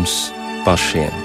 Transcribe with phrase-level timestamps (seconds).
[0.00, 1.19] mums.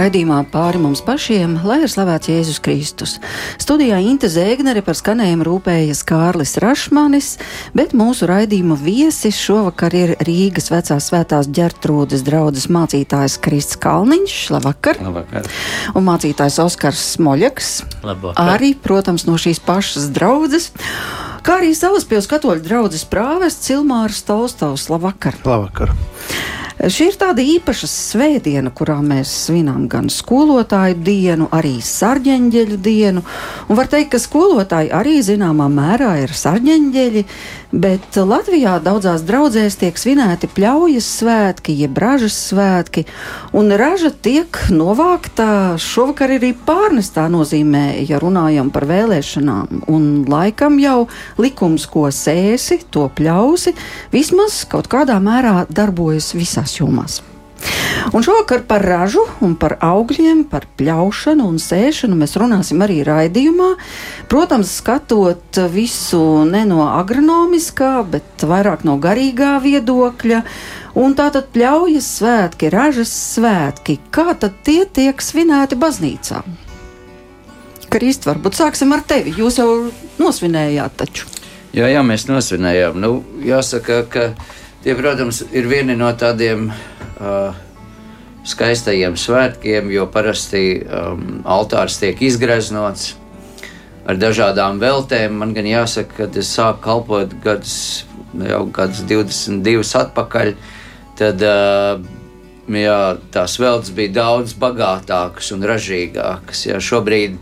[0.00, 3.16] Raidījumā pāri mums pašiem, lai ir slavēts Jēzus Kristus.
[3.60, 7.34] Studijā Inte Zēgnere par skanējumu rūpējas Kārlis Rašmanis,
[7.76, 14.36] bet mūsu raidījuma viesis šovakar ir Rīgas vecās svētās ģertrūdes draudzes mācītājs Krists Kalniņš.
[14.56, 15.02] Labvakar!
[15.04, 15.50] Labvakar.
[15.94, 17.74] Un mācītājs Oskars Smoļaks.
[18.06, 18.54] Labvakar.
[18.56, 20.70] Arī, protams, no šīs pašas draudzes.
[21.44, 24.88] Kā arī Salaspils katoļu draudzes prāvests Cilmārs Tolstovs.
[24.92, 25.40] Labvakar!
[25.44, 25.92] Labvakar!
[26.80, 33.20] Šī ir tāda īpaša svētdiena, kurā mēs svinām gan skolotāju dienu, arī sarģeņģeļu dienu.
[33.68, 37.24] Un var teikt, ka skolotāji arī zināmā mērā ir sarģeņģeļi,
[37.84, 43.04] bet Latvijā daudzās draudzēs tiek svinēti pļaujas svētki, jeb ražas svētki,
[43.52, 49.84] un raža tiek novākta šovakar arī pārnestā nozīmē, ja runājam par vēlēšanām.
[49.92, 51.04] Un laikam jau
[51.36, 53.76] likums, ko sēsi, to pļausi,
[54.16, 57.22] vismaz kaut kādā mērā darbojas visās visās jomās.
[58.14, 59.26] Un šovakar par ražu
[59.60, 63.76] par augļiem, par pļaušanu un sēšanu mēs runāsim arī raidījumā.
[64.28, 70.42] Protams, skatot visu ne no agronomiskā, bet vairāk no garīgā viedokļa.
[70.96, 76.40] Un tātad pļaujas svētki, ražas svētki, kā tad tie tiek svinēti baznīcā?
[77.90, 79.34] Krist, varbūt sāksim ar tevi.
[79.36, 79.68] Jūs jau
[80.18, 81.28] nosvinējāt taču.
[81.76, 82.96] Jā, jā, mēs nosvinējām.
[82.98, 84.24] Nu, jāsaka, ka
[84.80, 87.56] Tie, protams, ir vieni no tādiem uh,
[88.48, 93.10] skaistajiem svētkiem, jo parasti um, altārs tiek izgreznots
[94.08, 95.36] ar dažādām veltēm.
[95.42, 100.54] Man gan jāsaka, kad es sāku kalpot gadus, jau gadus 22 atpakaļ,
[101.20, 102.00] tad uh,
[102.72, 102.98] jā,
[103.36, 106.66] tās veltes bija daudz bagātākas un ražīgākas.
[106.72, 107.36] Jā, šobrīd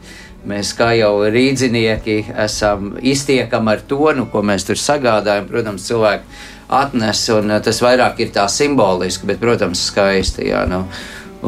[0.48, 5.46] mēs kā jau rīdzinieki esam iztiekami ar to, nu, ko mēs tur sagādājam.
[5.46, 10.48] Protams, cilvēki atnes, un eh, tas vairāk ir tā simboliski, bet, protams, skaisti.
[10.50, 10.84] Jā, nu,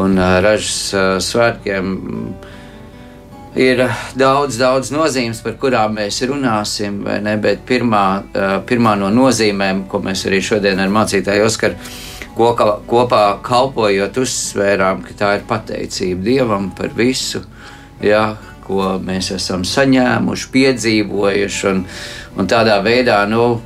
[0.00, 1.94] un eh, ražas eh, svētkiem
[3.60, 3.82] ir
[4.18, 8.04] daudz, daudz nozīmes, par kurām mēs runāsim, ne, bet pirmā,
[8.68, 11.90] pirmā no nozīmēm, ko mēs arī šodien ar mācītāju Oskaru
[12.38, 17.42] kopā, kopā kalpojot, uzsvērām, ka tā ir pateicība Dievam par visu.
[18.00, 21.82] Jā, ko mēs esam saņēmuši, piedzīvojuši, un,
[22.38, 23.56] un tādā veidā nu,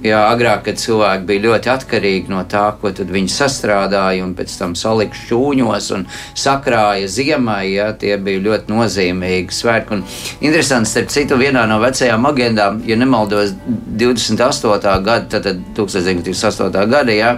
[0.00, 4.72] Jā, agrāk, kad cilvēki bija ļoti atkarīgi no tā, ko viņi sastrādāja, un pēc tam
[4.78, 6.06] salika šūņos un
[6.40, 9.98] sakrāja ziemai, jā, tie bija ļoti nozīmīgi svētki.
[9.98, 10.04] Un
[10.40, 13.52] interesanti, starp citu, vienā no vecajām agendām, ja nemaldos,
[14.00, 14.96] 28.
[15.04, 16.88] gada, tad 1928.
[16.94, 17.34] gada, jā,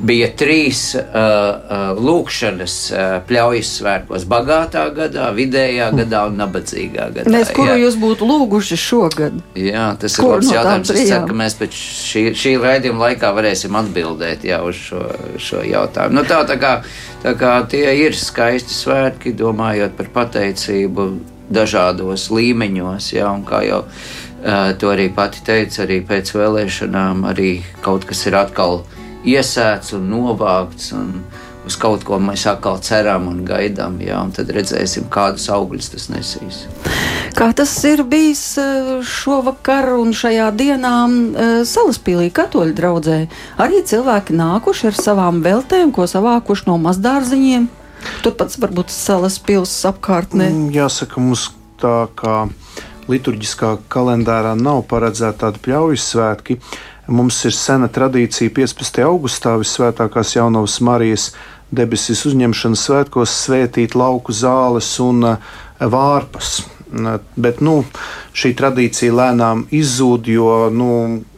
[0.00, 7.30] bija trīs uh, uh, lūkšanas uh, pļaujas svētkos- bagātā gadā, vidējā gadā un nabadzīgā gadā.
[7.30, 7.80] Mēs, kuru jā.
[7.84, 9.40] jūs būtu lūguši šogad?
[9.54, 10.94] Jā, tas ir labs no jautājums.
[10.94, 15.02] Es ceru, ka mēs pēc šī, šī raidījuma laikā varēsim atbildēt jā, uz šo,
[15.40, 16.18] šo jautājumu.
[16.18, 16.72] Nu, tā, tā, kā,
[17.24, 21.10] tā kā tie ir skaisti svētki, domājot par pateicību
[21.50, 27.52] dažādos līmeņos, jā, un kā jau uh, to arī pati teica, arī pēc vēlēšanām arī
[27.84, 28.82] kaut kas ir atkal
[29.26, 30.92] iesēts un novākts.
[30.96, 31.20] Un,
[31.66, 36.08] uz kaut ko mēs atkal ceram un gaidām, jā, un tad redzēsim, kādus augļus tas
[36.12, 36.62] nesīs.
[37.36, 43.20] Kā tas ir bijis eh, šovakar un šajā dienā eh, Salaspīlī katoļu draugzē?
[43.62, 47.68] Arī cilvēki nākuši ar savām veltēm, ko savākuši no mazdārziņiem.
[48.24, 50.48] Turpat varbūt Salaspils apkārtnē.
[50.48, 52.46] Mm, jāsaka, mums tā kā
[53.10, 56.58] liturģiskā kalendārā nav paredzēta tāda pļaujas svētki.
[57.10, 59.00] Mums ir sena tradīcija 15.
[59.02, 61.24] augustā visvētākās jaunavas Marijas
[61.74, 65.48] debesis uzņemšanas svētkos svētīt lauku zāles un eh,
[65.80, 66.60] vārpas.
[67.38, 67.84] Bet nu,
[68.34, 70.88] šī tradīcija lēnām izzūd, jo nu,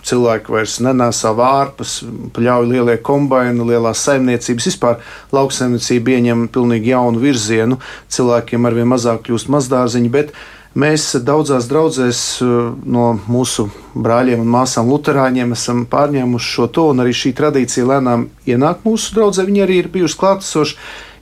[0.05, 1.99] cilvēki vairs nenēsā vārpas,
[2.37, 4.69] pļauj lielie kombaini, lielās saimniecības.
[4.73, 5.01] Vispār
[5.33, 7.81] lauksaimniecība ieņem pilnīgi jaunu virzienu.
[8.13, 10.33] Cilvēkiem arvien mazāk kļūst mazdārziņi, bet
[10.73, 12.51] Mēs daudzās draudzēs eh,
[12.89, 18.31] no mūsu brāļiem un māsām Lutāņiem esam pārņēmuši šo to, un arī šī tradīcija lēnām
[18.49, 19.45] ienāk mūsu draudzē.
[19.49, 20.79] Viņi arī ir bijuši klātesoši.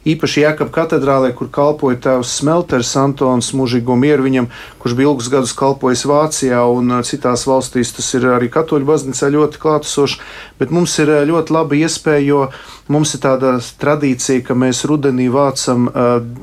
[0.08, 4.48] Īpaši Jēkab katedrālē, kur kalpoja tēvs Smelters Antons mūžīgo mieru viņam,
[4.80, 7.92] kurš bija ilgus gadus kalpojis Vācijā un citās valstīs.
[7.96, 10.20] Tas ir arī katoļu baznīcā ļoti klātesoši,
[10.60, 12.40] bet mums ir ļoti laba iespēja, jo
[12.88, 15.90] mums ir tāda tradīcija, ka mēs rudenī vācam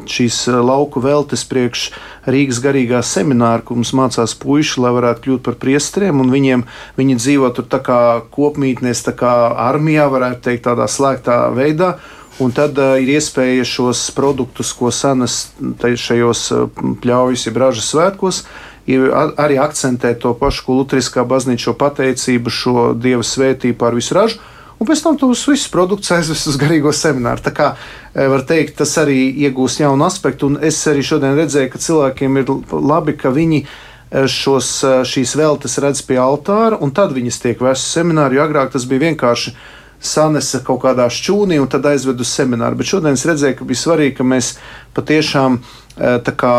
[0.10, 1.90] šīs lauku veltes priekš
[2.28, 6.66] Rīgas garīgā semināra, kur mums mācās puiši, lai varētu kļūt par priesteriem, un viņiem
[7.00, 8.00] viņi dzīvo tur tā kā
[8.36, 9.34] kopmītnēs, tā kā
[9.70, 11.96] armijā, varētu teikt, tādā slēgtā veidā.
[12.44, 15.48] Un tad uh, ir iespēja šos produktus, ko sanes
[15.82, 16.44] šajos
[17.02, 18.44] pļaujas, jeb ražas svētkos,
[18.88, 24.40] ir arī akcentēt to pašu, Lutriskā baznīca šo pateicību, šo dieva svētību pār visu ražu.
[24.78, 27.42] Un pēc tam tos visus produktus aizvest uz garīgo semināru.
[27.42, 27.72] Tā kā
[28.14, 30.52] var teikt, tas arī iegūs jaunu aspektu.
[30.52, 33.64] Un es arī šodien redzēju, ka cilvēkiem ir labi, ka viņi
[34.30, 34.70] šos,
[35.10, 38.38] šīs veltes redz pie altāra, un tad viņas tiek vestas seminārā.
[38.38, 39.56] Jo agrāk tas bija vienkārši
[40.04, 42.78] sanesa kaut kādā šķūnī un tad aizved uz semināru.
[42.78, 44.52] Bet šodien es redzēju, ka bija svarīgi, ka mēs
[44.98, 46.54] patiešām eh, kā,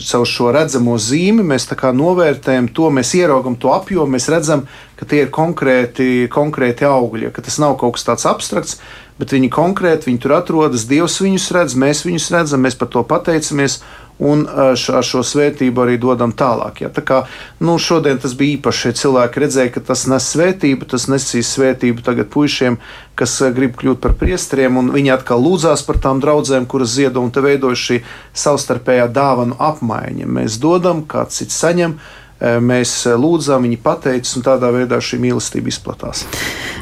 [0.00, 4.66] savu šo redzamo zīmi mēs novērtējam to, mēs ieraugam to apjomu, mēs redzam,
[4.96, 8.78] ka tie ir konkrēti, konkrēti augļi, ka tas nav kaut kas tāds abstrakts,
[9.18, 13.04] bet viņi konkrēti, viņi tur atrodas, Dievs viņus redz, mēs viņus redzam, mēs par to
[13.06, 13.82] pateicamies
[14.22, 16.84] un ar šo svētību arī dodam tālāk.
[16.84, 16.90] Ja.
[16.94, 17.20] Tā kā
[17.64, 22.30] nu, šodien tas bija īpaši, cilvēki redzēja, ka tas nes svētību, tas nesīs svētību tagad
[22.34, 22.78] puišiem,
[23.18, 27.34] kas grib kļūt par priesteriem, un viņi atkal lūdzās par tām draudzēm, kuras ziedo, un
[27.34, 28.02] te veidojas šī
[28.44, 30.30] savstarpējā dāvanu apmaiņa.
[30.38, 31.98] Mēs dodam, kāds cits saņem
[32.40, 36.24] mēs lūdzām, viņi pateica, un tādā veidā šī mīlestība izplatās.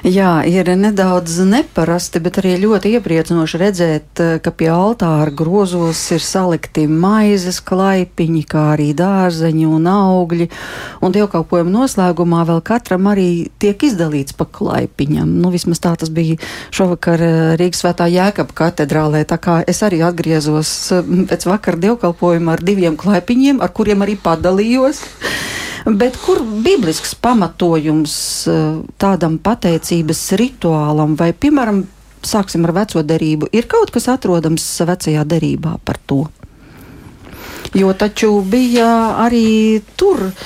[0.02, 6.88] Jā, ir nedaudz neparasti, bet arī ļoti iepriecinoši redzēt, ka pie altāra grozos ir salikti
[6.90, 10.48] maizes klaipiņi, kā arī dārzeņi un augļi,
[11.06, 13.28] un dievkalpojuma noslēgumā vēl katram arī
[13.62, 15.38] tiek izdalīts pa klaipiņam.
[15.38, 16.40] Nu, vismaz tā tas bija
[16.74, 17.22] šovakar
[17.62, 20.74] Rīgas svētā Jēkaba katedrālē, tā kā es arī atgriezos
[21.30, 25.04] pēc vakar dievkalpojuma ar diviem klaipiņiem, ar kuriem arī padalījos.
[25.86, 28.14] Bet kur biblisks pamatojums
[28.46, 28.60] eh,
[29.02, 31.82] tādam pateicības rituālam, vai, piemēram,
[32.22, 36.24] sāksim ar veco derību, ir kaut kas atrodams vecajā derībā par to?
[37.72, 38.88] Jo taču bija
[39.24, 40.42] arī tur uh,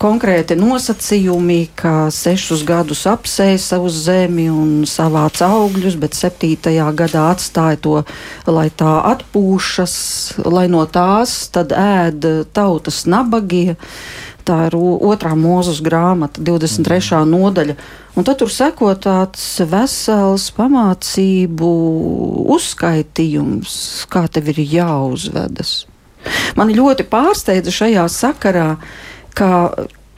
[0.00, 7.80] konkrēti nosacījumi, ka sešus gadus apsēja savu zemi un savāca augļus, bet septītajā gadā atstāja
[7.84, 7.96] to,
[8.48, 9.96] lai tā atpūšas,
[10.48, 12.24] lai no tās tad ēd
[12.56, 13.76] tautas nabagie.
[14.48, 17.20] Tā ir otrā mūzes grāmata, 23.
[17.20, 17.34] Mm.
[17.34, 17.74] nodaļa.
[18.16, 21.68] Un tad tur seko tāds vesels pamācību
[22.56, 23.76] uzskaitījums,
[24.08, 25.82] kā tev ir jāuzvedas.
[26.58, 28.70] Man ļoti pārsteidza šajā sakarā,
[29.36, 29.50] ka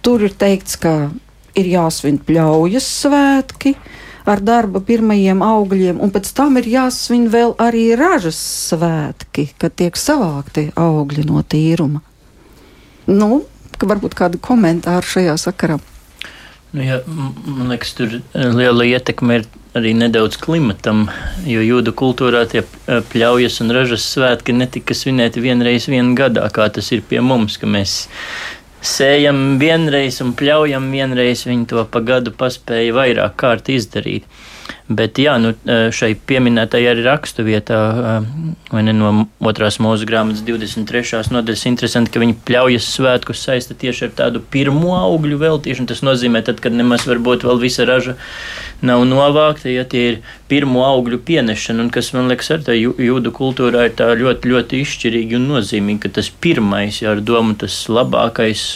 [0.05, 1.11] tur ir teikts, ka
[1.58, 3.75] ir jāsvin pļaujas svētki
[4.31, 8.38] ar darba pirmajiem augļiem, un pēc tam ir jāsvin vēl arī ražas
[8.70, 12.03] svētki, kad tiek savākti augļi no tīruma.
[13.11, 13.43] Nu,
[13.81, 15.81] varbūt kādu komentāru šajā sakarā.
[16.70, 21.08] Nu, jā, man liekas, tur eh, liela ietekme ir arī nedaudz klimatam,
[21.46, 26.69] jo jūdu kultūrā tie eh, pļaujas un ražas svētki netika svinēti vienreiz vienā gadā, kā
[26.70, 28.05] tas ir pie mums, ka mēs
[28.87, 34.31] sējam vienreiz un pļaujam vienreiz, viņi to pa gadu paspēja vairāk kārt izdarīt.
[34.91, 35.53] Bet jā, nu,
[35.94, 37.79] šai pieminētajai arī rakstu vietā,
[38.73, 39.13] vai ne no
[39.47, 41.20] otrās mūža grāmatas 23.
[41.31, 45.93] nodaļas, interesanti, ka viņi pļaujas svētkus saista tieši ar tādu pirmo augļu veltīšanu.
[45.93, 48.17] Tas nozīmē, tad, kad nemaz varbūt vēl visa raža
[48.82, 50.20] nav novākta, ja tie ir
[50.51, 54.81] pirmo augļu pienešana, un kas man liekas ar tā jūdu kultūrā ir tā ļoti, ļoti
[54.85, 58.67] izšķirīgi un nozīmīgi, ka tas pirmais, jā, ar domu tas labākais,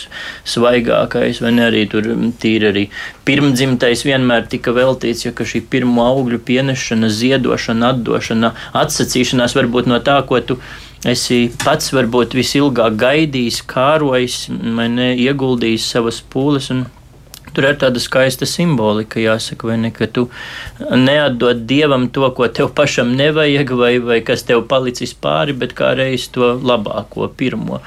[0.54, 2.08] svaigākais, vai ne arī tur
[2.40, 2.86] tīri arī
[3.26, 8.54] pirmdzimtais vienmēr tika veltīts, ja ka šī pirmo augļu pienešana, ziedošana, atdošana,
[8.84, 10.60] atsacīšanās varbūt no tā, ko tu
[11.08, 16.70] esi pats varbūt visilgāk gaidījis, kārojis, ne, ieguldījis savas pūles.
[17.54, 20.26] Tur ir tāda skaista simbolika, jāsaka, vai ne, ka tu
[20.80, 25.92] neatdod dievam to, ko tev pašam nevajag, vai, vai kas tev palicis pāri, bet kā
[25.98, 27.80] reiz to labāko, pirmo.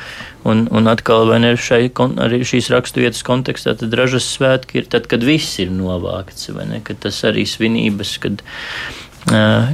[0.47, 1.89] Un, un atkal, vai ne, šai,
[2.23, 6.79] arī šīs raksturvietas kontekstā, tad ražas svētki ir tad, kad viss ir novākts, vai ne,
[6.87, 8.45] kad tas arī svinības, kad,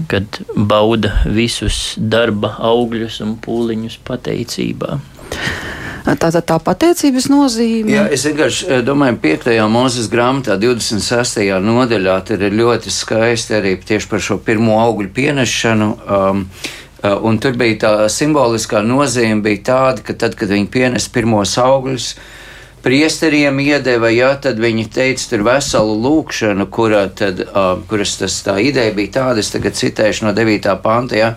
[0.09, 4.97] kad bauda visus darba augļus un pūliņus pateicībā.
[6.03, 7.93] Tātad tā pateicības nozīme.
[7.93, 9.49] Jā, es vienkārši domāju, 5.
[9.71, 11.45] mūzes grāmatā, 26.
[11.63, 15.89] nodaļā, tur ir ļoti skaisti arī tieši par šo pirmo augļu pienešanu.
[16.03, 21.07] Um, uh, Un tur bija tā simboliskā nozīme, bija tāda, ka tad, kad viņi pienes
[21.11, 22.13] pirmos augļus,
[22.83, 28.55] priesteriem iedeva, ja, tad viņi teica, tur veselu lūkšanu, kurā tad, uh, kuras tas tā
[28.63, 30.67] ideja bija tāda, es tagad citēšu no 9.
[30.83, 31.33] panta, ja,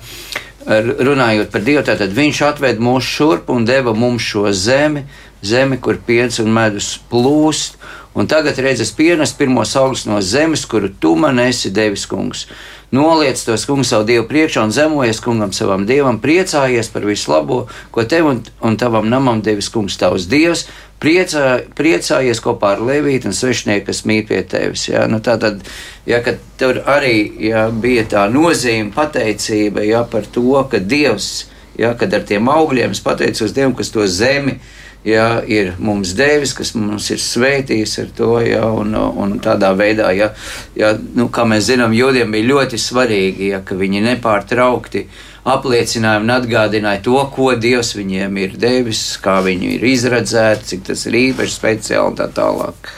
[0.67, 5.05] runājot par Dievu, tad viņš atved mūs šurp un deva mums šo zemi,
[5.43, 7.77] zemi, kur piens un medus plūst,
[8.17, 12.47] un tagad redzes pienes pirmos augļus no zemes, kuru tu man esi devis, kungs.
[12.91, 17.65] Noliec tos kungs savu dievu priekšā un zemojies kungam savam dievam, priecājies par visu labo,
[17.91, 20.67] ko tev un, un tavam namam devis kungs tavs dievs,
[21.03, 24.89] priecā, priecājies kopā ar Levītu un svešnieku, kas mīt pie tevis.
[24.89, 25.07] Ja?
[25.11, 25.61] Nu, tā tad,
[26.09, 26.23] ja,
[26.61, 31.47] tur arī ja, bija tā nozīme, pateicība ja, par to, ka Dievs,
[31.79, 34.59] ja, kad ar tiem augļiem es pateicos Dievam, kas to zemi
[35.07, 40.11] ja, ir mums devis, kas mums ir svētījis ar to, ja, un, un tādā veidā,
[40.17, 40.33] ja,
[40.79, 45.07] ja, nu, kā mēs zinām, jūdiem bija ļoti svarīgi, ja, ka viņi nepārtraukti
[45.47, 51.07] apliecināja un atgādināja to, ko Dievs viņiem ir devis, kā viņi ir izredzēti, cik tas
[51.07, 52.91] ir īpaši speciāli un tā tālāk.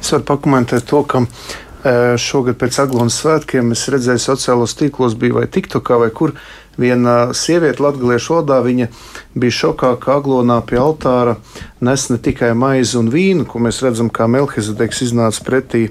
[0.00, 5.40] Es varu pakomentēt to, ka e, šogad pēc Aglonas svētkiem es redzēju sociālos tīklos, bija
[5.40, 6.36] vai TikTokā vai kur
[6.80, 8.60] viena sieviete latviešu valodā.
[8.64, 8.88] Viņa
[9.34, 11.36] bija šokā, ka Aglonā pie altāra
[11.80, 15.86] nes ne tikai maizi un vīnu, ko mēs redzam, kā Melkizedeks iznāca pretī,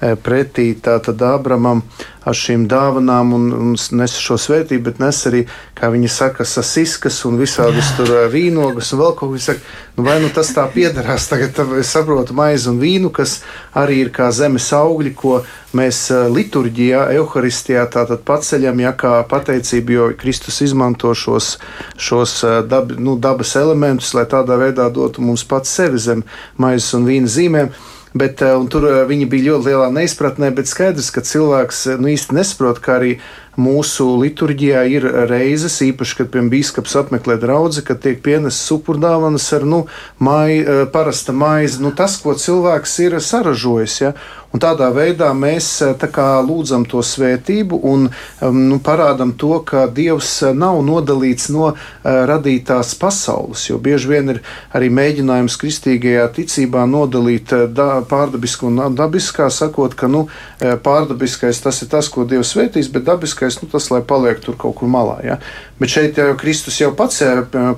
[0.00, 1.80] e, pretī tātad Ābramam
[2.28, 5.46] ar šīm dāvanām un, un nes šo svētību, bet nes arī,
[5.78, 9.40] kā viņi saka, sasiskas un visādas tur vīnogas un vēl kaut ko.
[9.40, 9.64] Saka,
[9.96, 13.38] nu vai nu tas tā piedarās tagad, es saprotu, maizi un vīnu, kas
[13.72, 15.40] arī ir kā zemes augļi, ko
[15.72, 16.02] mēs
[16.34, 21.54] liturģijā, evaharistijā tātad paceļam, ja kā pateicību, jo Kristus izmanto šos,
[21.96, 22.40] šos
[22.80, 26.24] dab, nu, dabas elementus, lai tādā veidā dotu mums pats sevi zem
[26.58, 27.72] maizes un vīna zīmēm.
[28.10, 32.96] Bet, tur viņi bija ļoti lielā neizpratnē, bet skaidrs, ka cilvēks nu, īsti nesaprot, ka
[32.96, 33.12] arī
[33.60, 39.66] mūsu liturģijā ir reizes, īpaši, kad piemēram biskups apmeklē draugu, kad tiek pienests supurdāvanas ar
[39.68, 39.84] nu,
[40.18, 40.58] mai,
[40.90, 44.00] parasta maizi, nu, tas, ko cilvēks ir saražojis.
[44.02, 44.12] Ja?
[44.50, 48.08] Un tādā veidā mēs eh, kā, lūdzam to svētību un
[48.42, 51.76] nu, parādām to, ka Dievs eh, nav nodalīts no uh,
[52.26, 53.68] radītās pasaules.
[53.68, 54.40] Jo bieži vien ir
[54.74, 60.26] arī mēģinājums kristīgajā ticībā nodalīt da, pārdabisku un dabiskā, sakot, ka nu,
[60.58, 64.80] pārdabiskais tas ir tas, ko Dievs svētīs, bet dabiskais nu, tas, lai paliek tur kaut
[64.80, 65.20] kur malā.
[65.26, 65.38] Ja?
[65.80, 67.22] Bet šeit jau Kristus jau pats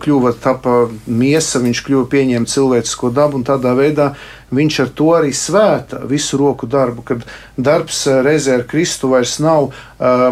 [0.03, 4.09] kļuva tapa miesa, viņš kļuva pieņēma cilvēcisko dabu un tādā veidā
[4.53, 7.25] viņš ar to arī svēta visu roku darbu, kad
[7.57, 9.73] darbs eh, reizē ar Kristu vairs nav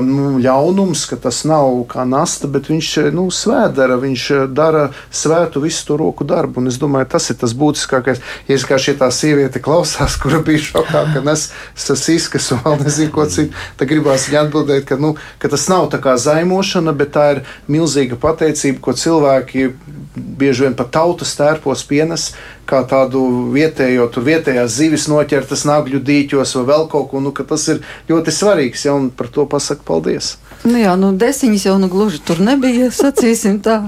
[0.03, 4.25] nu, ļaunums, ka tas nav kā nasta, bet viņš nu, svētdara, viņš
[4.57, 6.62] dara svētu visu to roku darbu.
[6.62, 8.23] Un es domāju, tas ir tas būtiskākais.
[8.49, 12.83] Ja es kā šī tā sieviete klausās, kura bija šokā, ka nes sasiskas un vēl
[12.83, 16.97] nezinu ko citu, tad gribās viņai atbildēt, ka, nu, ka tas nav tā kā zaimošana,
[16.97, 19.71] bet tā ir milzīga pateicība, ko cilvēki
[20.17, 22.33] bieži vien pat tautas tērpos pienes,
[22.69, 23.23] kā tādu
[23.55, 27.83] vietējo, tur vietējās zivis noķertas nagļu dīķos vai vēl kaut ko, nu, ka tas ir
[28.11, 30.37] ļoti svarīgs, ja, un par to pasaka paldies.
[30.61, 33.79] Nu jā, nu desiņas jau nu gluži tur nebija, sacīsim tā,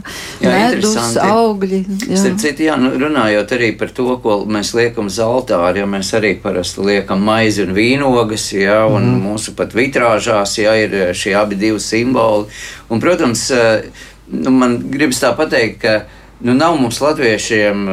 [0.43, 1.83] jā, medus, augļi.
[2.09, 2.21] Jā.
[2.23, 6.15] Starp citu, jā, nu, runājot arī par to, ko mēs liekam uz altāra, ja mēs
[6.19, 9.21] arī parasti liekam maizi un vīnogas, jā, un mm.
[9.29, 12.49] mūsu pat vitrāžās, jā, ir šie abi divi simboli.
[12.89, 13.47] Un, protams,
[14.33, 15.95] nu, man gribas tā pateikt, ka
[16.41, 17.85] nu, nav mums latviešiem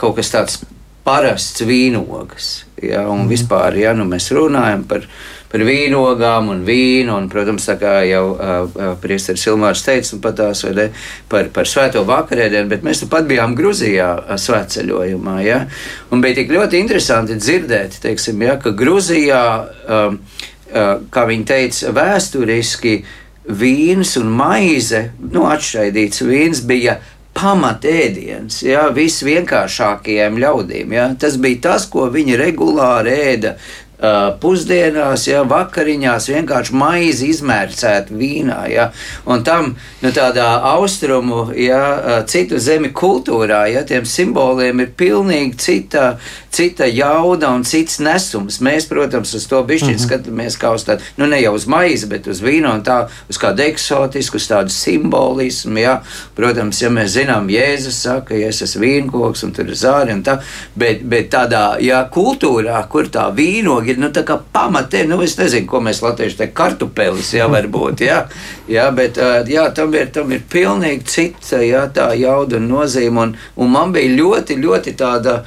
[0.00, 0.60] kaut kas tāds
[1.04, 2.48] parasts vīnogas.
[2.80, 3.28] Ja, un mm.
[3.28, 5.04] vispār, ja nu mēs runājam par,
[5.52, 10.62] par vīnogām un vīnu, un, protams, tā kā jau uh, Priesteris Ilmārs teica, nu, patās,
[10.76, 10.88] ne,
[11.28, 14.10] par, par svēto vakarēdienu, bet mēs nu pat bijām Gruzijā
[14.40, 15.62] svētceļojumā, ja,
[16.12, 21.94] un bija tik ļoti interesanti dzirdēt, teiksim, ja, ka Gruzijā, uh, uh, kā viņi teica,
[22.00, 23.00] vēsturiski
[23.60, 27.00] vīns un maize, nu, atšķaidīts vīns bija
[27.40, 30.96] pamatēdiens, ja, visvienkāršākajiem ļaudīm.
[30.96, 31.10] Ja.
[31.20, 33.56] Tas bija tas, ko viņi regulāri ēda
[34.00, 38.62] Uh, pusdienās, ja, vakariņās vienkārši maizi izmērcēt vīnā.
[38.72, 38.86] Ja,
[39.28, 45.60] un tam nu, tādā austrumu, ja, uh, citu zemi kultūrā, ja tiem simboliem ir pilnīgi
[45.60, 46.06] cita,
[46.50, 48.58] cita jauda un cits nesums.
[48.64, 50.06] Mēs, protams, uz to bišķiņu mm -hmm.
[50.08, 53.38] skatāmies kā uz tādu, nu ne jau uz maizi, bet uz vīnu un tā, uz
[53.38, 55.78] kādu eksotisku, uz tādu simbolismu.
[55.78, 56.02] Ja.
[56.34, 60.22] Protams, ja mēs zinām, Jēzus saka, ja es esmu vīnkoks un tur ir zāri un
[60.22, 60.38] tā,
[60.76, 64.10] bet, bet tādā ja, kultūrā, kur tā vīnoga ir nu,
[64.52, 68.26] pamatē, nu, es nezinu, ko mēs latvieši te kartupelis, jā, varbūt, jā,
[68.68, 73.36] jā bet jā, tam, ir, tam ir pilnīgi cita, jā, tā jauda un nozīme, un,
[73.56, 75.44] un man bija ļoti, ļoti tāda,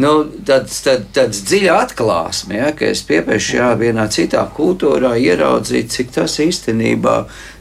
[0.00, 0.10] nu,
[0.46, 6.14] tāds, tād, tāds dziļa atklāsme, ja, ka es piepiešu jā, vienā citā kultūrā ieraudzīt, cik
[6.14, 7.16] tas īstenībā,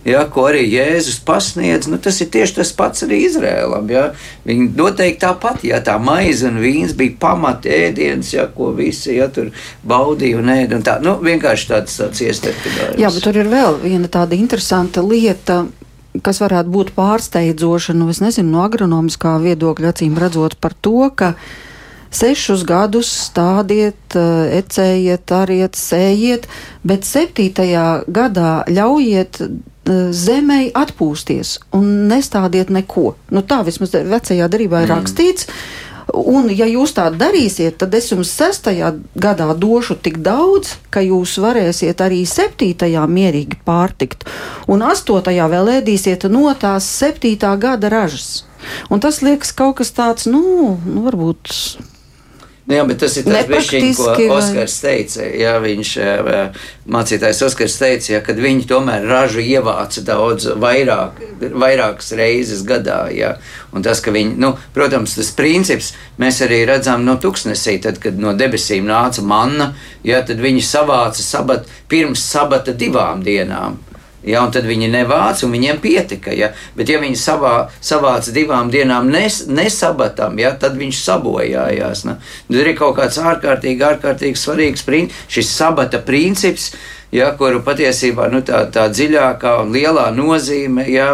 [0.07, 3.89] ja, ko arī Jēzus pasniedz, nu, tas ir tieši tas pats arī Izrēlam.
[3.91, 4.05] Ja.
[4.47, 9.27] Viņi noteikti tāpat, ja tā maize un vīns bija pamat ēdiens, ja, ko visi ja,
[9.33, 9.51] tur
[9.88, 10.79] baudīja un ēda.
[10.79, 13.00] Un tā, nu, vienkārši tāds, tāds iestarpinājums.
[13.01, 15.65] Jā, bet tur ir vēl viena tāda interesanta lieta
[16.19, 21.33] kas varētu būt pārsteidzoša, nu, nezinu, no agronomiskā viedokļa acīm redzot par to, ka
[22.11, 26.47] sešus gadus stādiet, eh, ecējiet, ariet, sējiet,
[26.83, 29.51] bet septītajā gadā ļaujiet eh,
[30.11, 33.15] zemei atpūsties un nestādiet neko.
[33.31, 34.95] Nu, tā vismaz vecajā darbā ir mm.
[34.95, 35.47] rakstīts.
[36.11, 41.37] Un, ja jūs tā darīsiet, tad es jums sestajā gadā došu tik daudz, ka jūs
[41.39, 44.25] varēsiet arī septītajā mierīgi pārtikt,
[44.67, 48.43] un astotajā vēl ēdīsiet no tās septītā gada ražas.
[48.91, 51.53] Un tas liekas kaut kas tāds, nu, nu varbūt
[52.71, 55.25] Nu, jā, bet tas ir tas bišķiņ, ko Oskars teica.
[55.35, 55.89] Jā, viņš,
[56.95, 61.19] mācītājs Oskars teica, ja, kad viņi tomēr ražu ievāca daudz vairāk,
[61.51, 63.01] vairākas reizes gadā.
[63.11, 63.33] Jā.
[63.75, 68.15] Un tas, ka viņi, nu, protams, tas princips mēs arī redzam no tuksnesī, tad, kad
[68.15, 69.73] no debesīm nāca manna,
[70.07, 73.81] jā, tad viņi savāca sabat, pirms sabata divām dienām.
[74.21, 76.33] Ja, un tad viņi nevāca, un viņiem pietika.
[76.35, 76.51] Ja.
[76.77, 82.05] Bet, ja viņi savā, savāca divām dienām nes, nesabatam, ja, tad viņš sabojājās.
[82.05, 82.17] Ne.
[82.47, 86.71] Tad ir kaut kāds ārkārtīgi, ārkārtīgi svarīgs princips, šis sabata princips.
[87.11, 91.09] Ja, kuru patiesībā nu, tā, tā dziļākā un lielā nozīme ja,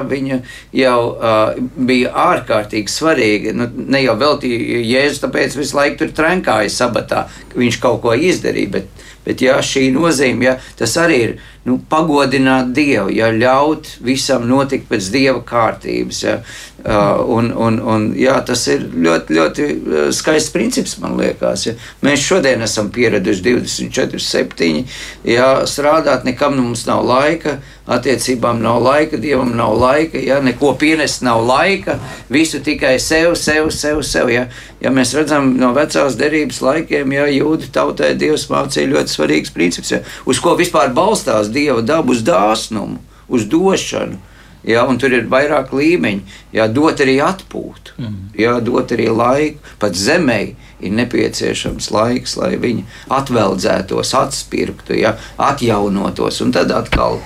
[0.77, 1.55] jau uh,
[1.89, 3.55] bija ārkārtīgi svarīga.
[3.57, 7.25] Nu, ne jau veltīja Jēzus, tāpēc visu laiku tur trenkāja sabatā,
[7.57, 8.75] viņš kaut ko izdarīja.
[8.75, 14.47] Bet, bet ja, šī nozīme, ja, tas arī ir nu, pagodināt Dievu, ja ļaut visam
[14.47, 16.23] notikt pēc Dieva kārtības.
[16.23, 16.39] Ja.
[16.87, 21.65] Uh, un, un, un, jā, tas ir ļoti, ļoti uh, skaists princips, man liekas.
[21.67, 21.73] Ja.
[22.05, 24.85] Mēs šodien esam pieraduši 24, 7.
[25.27, 27.57] Jā, strādāt, nekam mums nav laika,
[27.87, 31.97] attiecībām nav laika, dievam nav laika, ja, neko pienest nav laika,
[32.29, 34.03] visu tikai sev, sev, sev.
[34.03, 34.47] sev ja.
[34.83, 39.93] ja mēs redzam no vecās derības laikiem, ja jūda tautai dievs mācīja ļoti svarīgs princips,
[39.95, 44.23] ja, uz ko vispār balstās dieva dabu, uz dāsnumu, uz došanu.
[44.67, 48.15] Ja, tur ir vairāk līmeņi, ja, dot arī atpūtu, mm.
[48.35, 49.61] ja, dot arī laiku.
[49.79, 50.39] Pat zemē
[50.83, 52.83] ir nepieciešams laiks, lai viņi
[53.15, 57.21] atveldzētos, atspirktu, ja, atjaunotos un tad atkal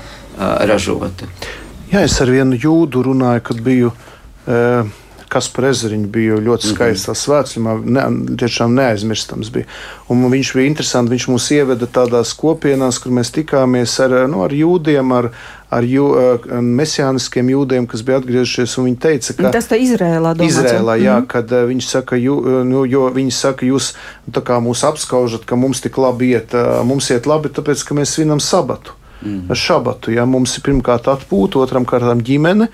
[0.70, 1.30] ražotu.
[1.92, 3.94] Jā, es ar vienu jūdu runāju, kad biju.
[4.48, 4.90] Uh,
[5.32, 6.76] kas par ezeriņu bija ļoti mhm.
[6.76, 7.08] skaists.
[7.08, 8.04] Tas svētceļā ne,
[8.40, 9.70] tiešām neaizmirstams bija.
[10.12, 11.12] Un viņš bija interesants.
[11.12, 15.30] Viņš mūs ieveda tādās kopienās, kur mēs tikāmies ar, nu, ar jūdiem, ar,
[15.72, 16.08] ar jū,
[16.68, 18.76] mesijāniskiem jūdiem, kas bija atgriezušies.
[18.84, 20.36] Viņi teica, ka tas ir Izrēlā.
[20.36, 21.30] Domāts, Izrēlā jā, mm.
[21.32, 23.94] kad viņi saka, jū, nu, jo viņi saka, jūs
[24.68, 26.56] mūs apskaužat, ka mums tik labi iet,
[26.88, 29.00] mums iet labi, tāpēc, ka mēs svinam sabatu.
[29.22, 29.54] Mm.
[29.58, 32.68] Šabatu, ja mums ir pirmkārt atpūta, otram kārtām ģimene,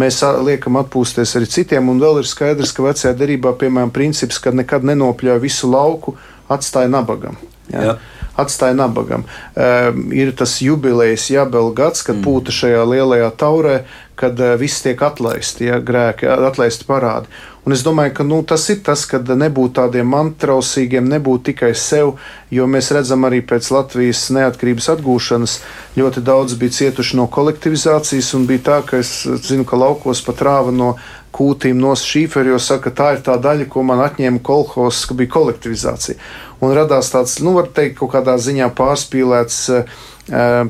[0.00, 1.90] mēs liekam atpūsties arī citiem.
[1.92, 6.16] Un vēl ir skaidrs, ka vecajā derībā, piemēram, princips, ka nekad nenopļauj visu lauku,
[6.50, 7.36] atstāja nabagam.
[7.70, 7.84] Jā.
[7.84, 7.98] Jā.
[8.40, 9.26] Atstāja nabagam.
[9.52, 12.24] Um, ir tas jubilejas, jābel gads, kad mm.
[12.24, 13.76] pūta šajā lielajā taurē,
[14.18, 17.28] kad uh, viss tiek atlaisti, ja grēki, atlaisti parādi.
[17.68, 22.14] Un es domāju, ka nu, tas ir tas, ka nebūt tādiem mantrausīgiem, nebūt tikai sev,
[22.48, 25.56] jo mēs redzam arī pēc Latvijas neatkarības atgūšanas
[26.00, 29.12] ļoti daudz bija cietuši no kolektivizācijas, un bija tā, ka es
[29.44, 30.94] zinu, ka laukos pat rāva no
[31.36, 35.34] kūtīm no šīferiem, jo saka, tā ir tā daļa, ko man atņēma kolhos, ka bija
[35.36, 36.16] kolektivizācija.
[36.60, 40.00] Un radās tāds, nu, var teikt, kaut kādā ziņā pārspīlēts uh,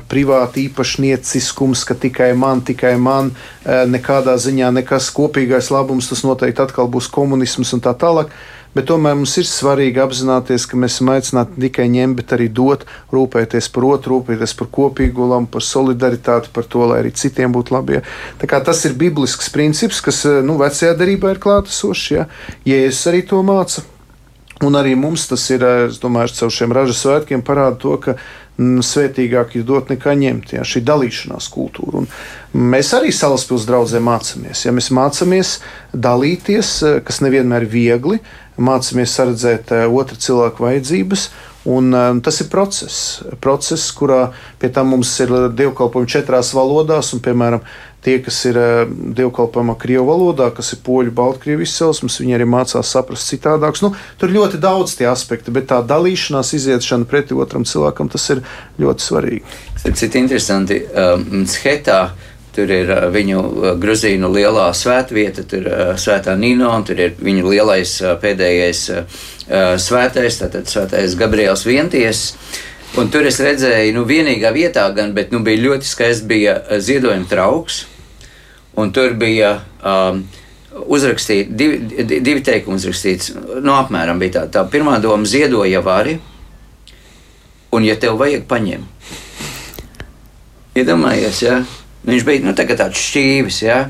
[0.09, 3.31] privāti īpašnieciskums, ka tikai man, tikai man,
[3.65, 8.33] nekādā ziņā nekas kopīgais labums, tas noteikti atkal būs komunisms un tā tālāk.
[8.71, 12.47] Bet tomēr mums ir svarīgi apzināties, ka mēs esam aicināti ne tikai ņemt, bet arī
[12.47, 17.51] dot, rūpēties par otru, rūpēties par kopīgu labu, par solidaritāti, par to, lai arī citiem
[17.51, 17.99] būtu labi.
[17.99, 18.61] Ja.
[18.63, 22.05] Tas ir biblisks princips, kas nu, vecajā darbā ir klātesošs.
[22.15, 22.29] Ja.
[22.63, 23.83] Jēzus arī to māca.
[24.61, 28.15] Un arī mums tas ir, es domāju, caur šiem ražas svētkiem parāda to, ka
[28.59, 30.53] svētīgāk ir dot nekā ņemt.
[30.57, 32.03] Ja, šī dalīšanās kultūra.
[32.03, 34.65] Un mēs arī salaspils draudzē mācāmies.
[34.67, 35.55] Ja mēs mācāmies
[35.93, 36.75] dalīties,
[37.07, 38.19] kas nevienmēr ir viegli,
[38.61, 41.31] mācāmies saredzēt eh, otra cilvēka vajadzības.
[41.61, 47.21] Un, um, tas ir process, process, kurā pie tam mums ir dievkalpojumi četrās valodās, un,
[47.21, 47.61] piemēram,
[48.05, 52.93] tie, kas ir uh, dievkalpojumā Krievijas valodā, kas ir poļu, baltkrievu izcelsmes, viņi arī mācās
[52.95, 53.83] saprast citādākus.
[53.85, 58.43] Nu, tur ļoti daudz tie aspekti, bet tā dalīšanās, iziešana pretī otram cilvēkam, tas ir
[58.81, 59.45] ļoti svarīgi.
[59.83, 60.83] Tas ir interesanti.
[60.91, 62.03] Um, Schetā
[62.51, 63.41] Tur ir viņu
[63.79, 68.81] gruzīnu lielā svētvieta, tur ir svētā Nino, un tur ir viņu lielais pēdējais
[69.79, 72.25] svētais, tātad svētais Gabriels Vienties.
[72.99, 77.29] Un tur es redzēju, nu, vienīgā vietā, gan, bet nu, bija ļoti skaists, bija ziedojuma
[77.29, 77.85] trauks.
[78.81, 80.25] Un tur bija um,
[80.91, 83.31] uzrakstīti divi, divi teikumi, uzrakstīts.
[83.63, 86.17] Nu, apmēram bija tā, tā pirmā doma- ziedoja vari,
[87.71, 88.83] un, ja tev vajag, paņem.
[90.75, 91.61] Iedomājies, ja?
[92.07, 93.81] Viņš bija nu, tā tāds šķīvis, ja?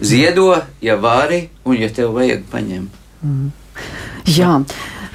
[0.00, 0.50] Ziedo,
[0.82, 2.88] ja vari, un, ja tev vajag, paņem.
[3.22, 3.52] Mm.
[4.26, 4.58] Jā.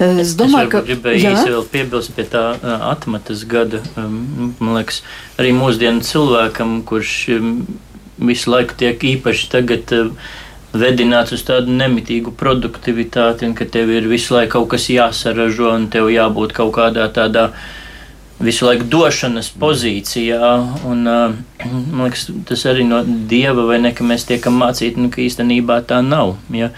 [0.00, 2.44] Es domāju, es ka gribēju īsi vēl piebilst pie tā
[2.88, 3.82] atmatas gada.
[3.96, 5.02] Man liekas,
[5.36, 7.16] arī mūsdienu cilvēkam, kurš
[8.20, 9.92] visu laiku tiek īpaši tagad
[10.72, 15.90] vedināts uz tādu nemitīgu produktivitāti, un ka tev ir visu laiku kaut kas jāsaražo, un
[15.92, 17.50] tev jābūt kaut kādā tādā
[18.40, 20.52] visu laiku došanas pozīcijā.
[20.88, 25.20] Un, man liekas, tas arī no dieva vai ne, ka mēs tiekam mācīti, nu, ka
[25.26, 26.38] īstenībā tā nav.
[26.54, 26.70] Ja?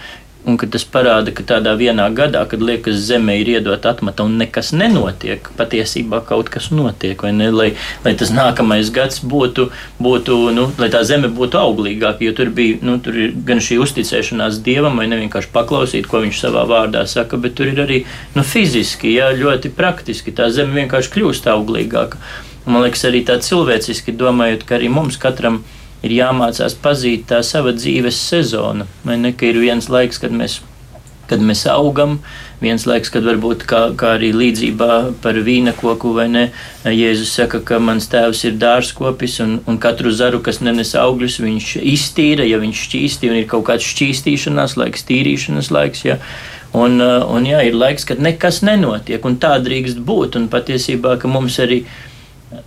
[0.43, 4.73] Un tas parāda, ka tādā vienā gadā, kad liekas, zemē ir iedot atmata un nekas
[4.75, 7.21] nenotiek, patiesībā kaut kas notiek.
[7.31, 7.69] Ne, lai,
[8.03, 9.69] lai tas nākamais gads būtu,
[10.03, 13.15] būtu nu, lai tā zeme būtu auglīgāka, jo tur bija nu, tur
[13.47, 17.71] gan šī uzticēšanās dievam, vai ne vienkārši paklausīt, ko viņš savā vārdā saka, bet tur
[17.71, 18.01] ir arī
[18.35, 20.35] nu, fiziski, jā, ļoti praktiski.
[20.35, 22.19] Tā zeme vienkārši kļūst auglīgāka.
[22.67, 27.41] Man liekas, arī tā cilvēciski domājot, ka arī mums katram ir ir jāmācās pazīt tā
[27.45, 28.87] sava dzīves sezona.
[29.07, 30.59] Vai ne, ka ir viens laiks, kad mēs,
[31.29, 32.17] kad mēs augam,
[32.63, 36.45] viens laiks, kad varbūt kā, kā arī līdzībā par vīna koku, vai ne,
[36.87, 41.75] Jēzus saka, ka mans tēvs ir dārzkopis un, un katru zaru, kas nenes augļus, viņš
[41.81, 46.07] iztīra, ja viņš šķīsti un ir kaut kāds šķīstīšanās laiks, tīrīšanas laiks.
[46.07, 46.19] Ja.
[46.73, 50.39] Un, un jā, ir laiks, kad nekas nenotiek, un tā drīkst būt.
[50.39, 52.12] Un patiesībā, ka mums arī ir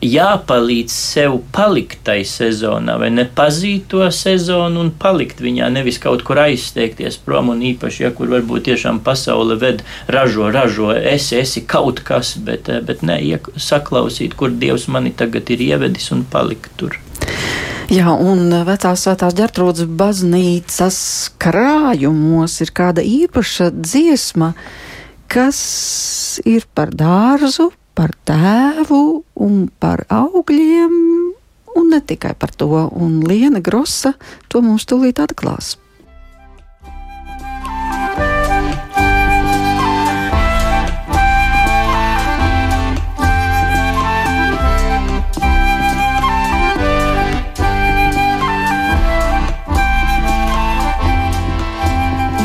[0.04, 6.40] jāpalīdz sev palikt tai sezonā, vai nepazīt to sezonu un palikt viņā, nevis kaut kur
[6.42, 12.02] aizsteigties prom, un īpaši, ja kur varbūt tiešām pasaule ved, ražo, ražo, esi, esi kaut
[12.06, 13.18] kas, bet, eh, bet ne,
[13.56, 16.98] saklausīt, kur Dievs mani tagad ir ievedis un palikt tur.
[17.86, 20.96] Jā, un vecās svētās ģertrūdas baznīcas
[21.38, 24.52] krājumos ir kāda īpaša dziesma,
[25.30, 25.60] kas
[26.42, 29.00] ir par dārzu, par tēvu
[29.46, 30.94] un par augļiem,
[31.76, 32.68] un ne tikai par to.
[32.92, 34.14] Un Liena Grosa
[34.52, 35.76] to mums tūlīt atklās.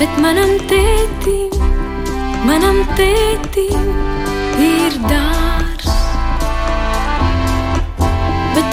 [0.01, 1.59] Bet manam tētim,
[2.47, 3.91] manam tētim
[4.61, 5.30] ir dārs,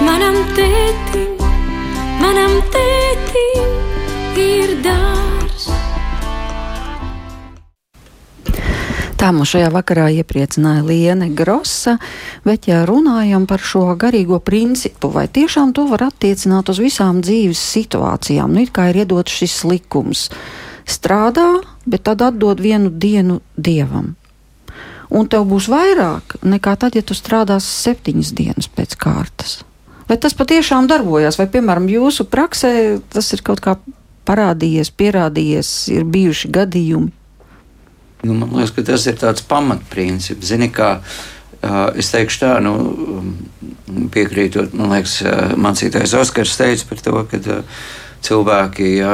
[0.08, 1.36] manam tētim,
[2.22, 5.66] manam tētim ir dārs.
[9.18, 11.98] Tā mums šajā vakarā iepriecināja Liene Grosa,
[12.46, 17.60] bet, ja runājam par šo garīgo principu, vai tiešām to var attiecināt uz visām dzīves
[17.74, 20.28] situācijām, nu it kā ir iedots šis likums-
[20.96, 21.50] strādā,
[21.84, 24.14] bet tad atdod vienu dienu dievam
[25.10, 29.62] un tev būs vairāk nekā tad, ja tu strādāsi septiņas dienas pēc kārtas.
[30.08, 32.70] Vai tas patiešām darbojas, vai, piemēram, jūsu praksē
[33.12, 33.76] tas ir kaut kā
[34.28, 37.12] parādījies, pierādījies, ir bijuši gadījumi?
[38.24, 40.48] Nu, man liekas, ka tas ir tāds pamatprincips.
[40.48, 42.74] Zini, kā uh, es teikšu tā, nu,
[44.14, 47.86] piekrītot, man liekas, uh, mācītājs Oskars teica par to, ka uh,
[48.24, 49.12] cilvēki ja,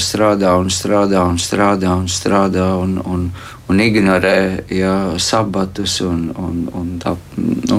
[0.00, 3.26] strādā un strādā un strādā un strādā un, un,
[3.68, 5.98] un ignorē ja, sabatus.
[6.06, 7.78] Un, un, un tā, un, nu,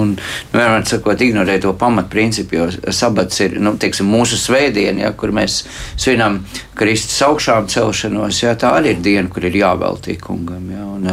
[0.52, 5.64] vienmēr sakot, ignorē to pamatprincipu, jo sabats ir nu, teiksim, mūsu svētdiena, ja, kur mēs
[6.00, 6.40] svinam
[6.78, 8.42] Kristus augšām celšanos.
[8.44, 10.70] Ja, tā arī ir diena, kur ir jāveltī kungam.
[10.72, 11.10] Ja, un,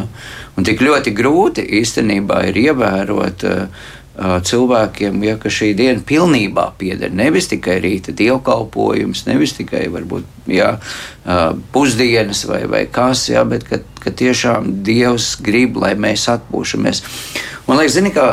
[0.57, 3.47] un tik ļoti grūti īstenībā ir ievērot.
[3.47, 7.12] Uh, cilvēkiem, ja šī diena pilnībā pieder.
[7.13, 10.77] Nevis tikai rīta dievkalpojums, nevis tikai varbūt, ja,
[11.73, 17.03] pusdienas vai, vai kas, ja, bet ka, ka tiešām Dievs grib, lai mēs atpūšamies.
[17.67, 18.27] Man liekas, zini, kā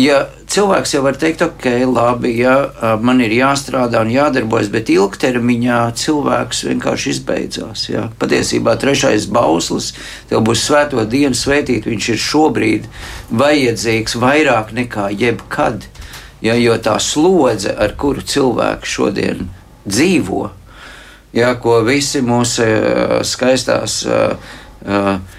[0.00, 0.18] ja
[0.50, 6.64] cilvēks jau var teikt, ok, labi, ja man ir jāstrādā un jādarbojas, bet ilgtermiņā cilvēks
[6.68, 7.86] vienkārši izbeidzās.
[7.90, 8.08] Ja.
[8.20, 9.92] Patiesībā trešais bauslis,
[10.30, 12.88] tev būs svēto dienu svētīt, viņš ir šobrīd
[13.30, 15.86] vajadzīgs vairāk nekā jebkad.
[16.40, 19.50] Ja, jo tā slodze, ar kuru cilvēks šodien
[19.84, 20.46] dzīvo,
[21.36, 22.64] ja, ko visi mūsu
[23.28, 24.38] skaistās uh,
[24.86, 25.36] uh,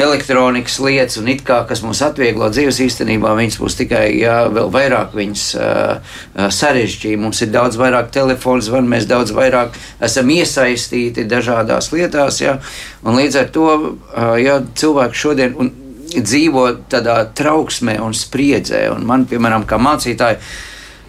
[0.00, 4.72] elektronikas lietas, un it kā kas mums atvieglo dzīves īstenībā, viņas būs tikai jā, vēl
[4.74, 6.16] vairāk viņas uh,
[6.50, 7.20] sarežģīja.
[7.22, 12.58] Mums ir daudz vairāk telefonu zvanu, mēs daudz vairāk esam iesaistīti dažādās lietās, jā,
[13.06, 15.56] un līdz ar to uh, jā, cilvēki šodien.
[15.58, 15.74] Un,
[16.14, 20.38] dzīvo tādā trauksmē un spriedzē, un man, piemēram, kā mācītāji,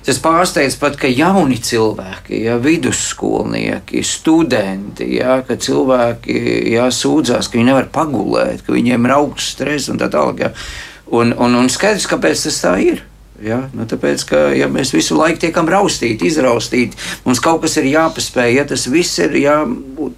[0.06, 6.36] Tas pārsteidz pat, ka jauni cilvēki, ja, vidusskolnieki, studenti, ja, ka cilvēki
[6.76, 10.46] ja, sūdzās, ka viņi nevar pagulēt, ka viņiem ir augsts stress un tā tālāk.
[10.46, 10.52] Ja.
[11.10, 13.02] Un, un, un skaidrs, kāpēc tas tā ir.
[13.44, 13.66] Ja?
[13.76, 16.96] Nu, tāpēc, ka ja mēs visu laiku tiekam raustīti, izraustīti,
[17.26, 18.54] mums kaut kas ir jāpaspēj.
[18.56, 19.58] Ja tas viss ir jā,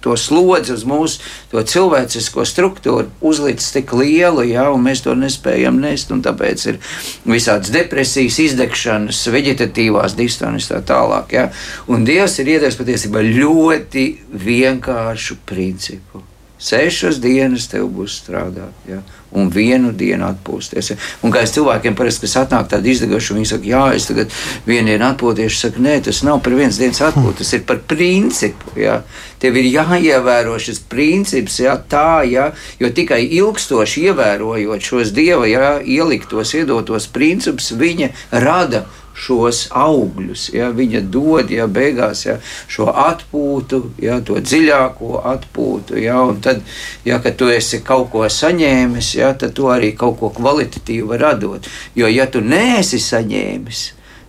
[0.04, 6.14] to slodzi uz mūsu cilvēcisko struktūru uzlicis tik lielu, ja, un mēs to nespējam nest.
[6.28, 6.80] Tāpēc ir
[7.28, 11.34] visādas depresijas, izdegšanas, veģetatīvās distonis tā tālāk.
[11.34, 11.48] Ja?
[11.90, 14.08] Un Dievs ir iedevis patiesībā ļoti
[14.46, 16.27] vienkāršu principu.
[16.58, 18.74] Sešas dienas tev būs strādāt.
[18.88, 19.02] Ja?
[19.30, 20.92] un vienu dienu atpūsties.
[21.24, 24.32] Un kā es cilvēkiem parasti, kas atnāk tādu izdegušu, viņi saka, jā, es tagad
[24.66, 28.72] vienu dienu atpūties, saka, nē, tas nav par vienas dienas atpūtu, tas ir par principu.
[28.80, 29.02] Jā.
[29.42, 35.76] Tev ir jāievēro šis princips, jā, tā, jā, jo tikai ilgstoši ievērojot šos dieva jā,
[35.84, 38.86] ieliktos, iedotos principus, viņa rada
[39.18, 40.48] šos augļus.
[40.54, 42.38] Ja, viņa dod ja, beigās ja,
[42.70, 45.98] šo atpūtu, ja, to dziļāko atpūtu.
[46.02, 46.62] Ja, tad,
[47.08, 51.68] ja, kad tu esi kaut ko saņēmis, ja, tad tu arī kaut ko kvalitatīvu radot.
[51.98, 53.84] Jo, ja tu neesi saņēmis,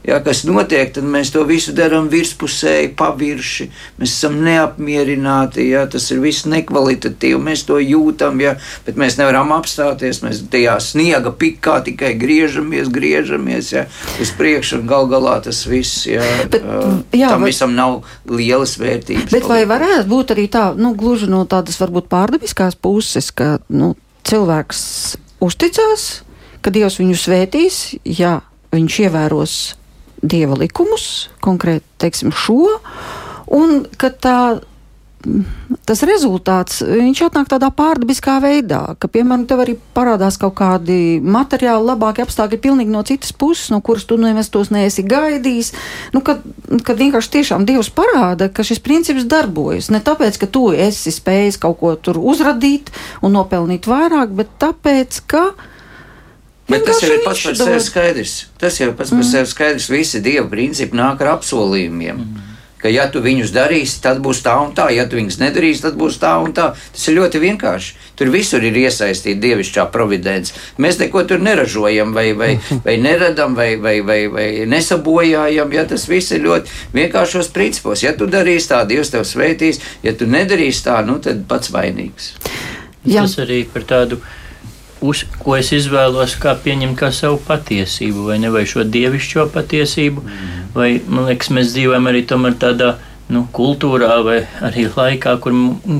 [0.09, 3.67] Ja, kas notiek, tad mēs to visu darām virspusēji, pavirši.
[3.99, 8.55] Mēs esam neapmierināti, ja, tas ir viss nekvalitatīvi, mēs to jūtam, ja,
[8.87, 10.23] bet mēs nevaram apstāties.
[10.25, 13.85] Mēs tajā sniega pikā tikai griežamies, griežamies ja,
[14.21, 16.57] uz priekšu, un gal galā tas viss ja, bet,
[17.13, 19.29] jā, tam vai, visam nav lielas vērtības.
[19.35, 23.93] Bet vai varētu būt arī tā, nu, gluži no tādas varbūt pārdabiskās puses, ka nu,
[24.25, 24.81] cilvēks
[25.45, 26.11] uzticās,
[26.65, 28.39] ka Dievs viņu svētīs, ja
[28.73, 29.59] viņš ievēros
[30.21, 32.79] dieva likumus, konkrēti teiksim, šo,
[33.55, 34.39] un ka tā
[35.83, 42.23] tas rezultāts atnāk tādā pārdabiskā veidā, ka, piemēram, tev arī parādās kaut kādi materiāli, labāki
[42.23, 45.73] apstākļi pilnīgi no citas puses, no kuras tu nemaz tos neesi gaidījis.
[46.15, 46.45] Nu, kad,
[46.87, 49.91] kad vienkārši tiešām Dievs parāda, ka šis princips darbojas.
[49.91, 55.19] Ne tāpēc, ka tu esi spējis kaut ko tur uzradīt un nopelnīt vairāk, bet tāpēc,
[55.27, 55.49] ka
[56.69, 58.35] Bet tas jau ir pats par sevi skaidrs.
[58.61, 59.31] Tas jau pats par mm.
[59.31, 59.89] sevi skaidrs.
[59.89, 62.21] Visi dieva principi nāk ar apsolījumiem.
[62.21, 62.47] Mm.
[62.79, 64.85] Ka, ja tu viņus darīsi, tad būs tā un tā.
[64.95, 66.69] Ja tu viņus nedarīsi, tad būs tā un tā.
[66.95, 67.97] Tas ir ļoti vienkārši.
[68.15, 70.55] Tur visur ir iesaistīta dievišķā providence.
[70.79, 72.53] Mēs neko tur neražojam, vai, vai,
[72.85, 75.75] vai neradam, vai, vai, vai, vai nesabojājam.
[75.75, 78.05] Ja, tas viss ir ļoti vienkāršos principos.
[78.05, 79.83] Ja tu darīsi tā, Dievs tev svētīs.
[80.05, 82.31] Ja tu nedarīsi tā, nu, tad pats vainīgs.
[83.03, 83.25] Jā.
[83.25, 84.23] Tas arī par tādu
[85.01, 90.23] uz, ko es izvēlos, kā pieņemt kā savu patiesību, vai ne vai šo dievišķo patiesību,
[90.25, 90.65] mm.
[90.75, 92.95] vai man liekas, mēs dzīvojam arī tādā
[93.29, 95.53] nu, kultūrā vai arī laikā, kur,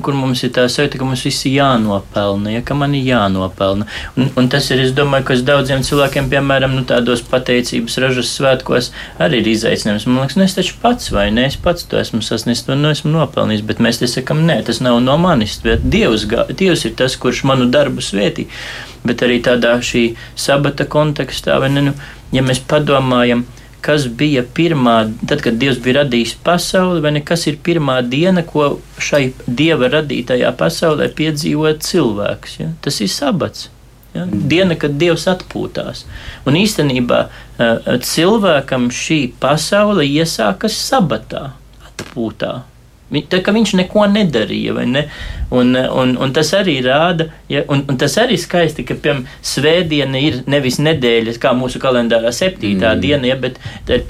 [0.06, 3.86] kur mums ir tā sajūta, ka mums viss ir jānopelna, ja, ka man ir jānopelna.
[4.18, 8.90] Un, un tas ir, es domāju, kas daudziem cilvēkiem, piemēram, nu, tādos pateicības ražas svētkos,
[9.22, 10.08] arī ir izaicinājums.
[10.10, 12.90] Man liekas, nu, es taču pats vai ne, es pats to esmu sasniedzis, to nu,
[12.96, 16.98] esmu nopelnījis, bet mēs te sakam, nē, tas nav no manis, bet Dievs, Dievs ir
[16.98, 18.50] tas, kurš manu darbu svētī.
[19.06, 21.96] Bet arī tādā šī sabata kontekstā, vai ne, nu,
[22.36, 23.46] ja mēs padomājam,
[23.86, 24.96] kas bija pirmā,
[25.28, 29.90] tad, kad Dievs bija radījis pasauli, vai ne, kas ir pirmā diena, ko šai Dieva
[29.94, 32.56] radītajā pasaulē piedzīvo cilvēks.
[32.62, 32.72] Ja?
[32.86, 33.70] Tas ir sabats.
[34.16, 34.26] Ja?
[34.30, 36.06] Diena, kad Dievs atpūtās.
[36.50, 37.26] Un īstenībā
[38.06, 41.52] cilvēkam šī pasaule iesākas sabatā,
[41.92, 42.54] atpūtā.
[43.10, 45.08] Tā kā viņš neko nedarīja, vai ne?
[45.50, 50.20] Un, un, un tas arī rāda, ja, un, un tas arī skaisti, ka, piemēram, svētdiena
[50.22, 53.02] ir nevis nedēļas, kā mūsu kalendārā septītā mm.
[53.02, 53.58] diena, ja, bet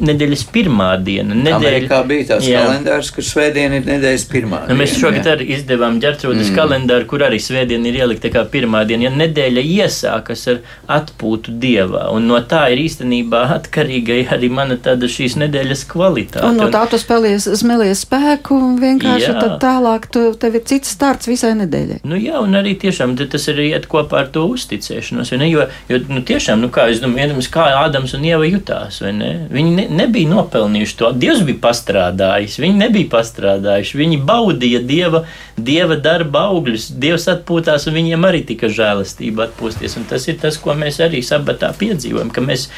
[0.03, 1.37] nedēļas pirmā diena.
[1.37, 2.65] Nedēļa, Amerikā bija tāds jā.
[2.65, 4.79] kalendārs, kur svētdiena ir nedēļas pirmā nu, diena.
[4.81, 5.37] Mēs šogad jā.
[5.37, 6.57] arī izdevām ģertrūdas mm.
[6.59, 9.07] kalendāru, kur arī svētdiena ir ielikta kā pirmā diena.
[9.07, 10.59] Ja nedēļa iesākas ar
[10.99, 16.43] atpūtu dievā, un no tā ir īstenībā atkarīga arī mana tāda šīs nedēļas kvalitāte.
[16.51, 19.39] Un no tā tu spēlies, smelies spēku un vienkārši jā.
[19.39, 21.99] tad tālāk tu, tev ir cits starts visai nedēļai.
[22.09, 25.31] Nu, jā, un arī tiešām tas arī iet kopā ar to uzticēšanos.
[25.35, 29.31] Jo, jo nu, tiešām, nu, kā es domāju, kā Ādams un Ieva jutās, ne?
[29.53, 31.13] viņi ne, nebija nopelnījuši to.
[31.21, 34.01] Dievs bija pastrādājis, viņi nebija pastrādājuši.
[34.01, 35.23] Viņi baudīja Dieva,
[35.57, 36.89] dieva darba augļus.
[36.99, 39.97] Dievs atpūtās, un viņiem arī tika žēlastība atpūsties.
[39.99, 42.69] Un tas ir tas, ko mēs arī sabatā piedzīvojam, ka mēs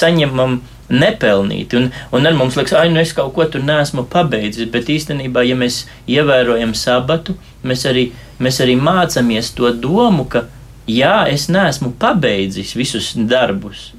[0.00, 1.78] saņemam nepelnīti.
[1.78, 5.44] Un, un ar mums liekas, ah, nu es kaut ko tur nesmu pabeidzis, bet īstenībā,
[5.48, 8.10] ja mēs ievērojam sabatu, mēs arī,
[8.42, 10.46] mēs arī mācāmies to domu, ka
[10.88, 13.90] jā, es neesmu pabeidzis visus darbus,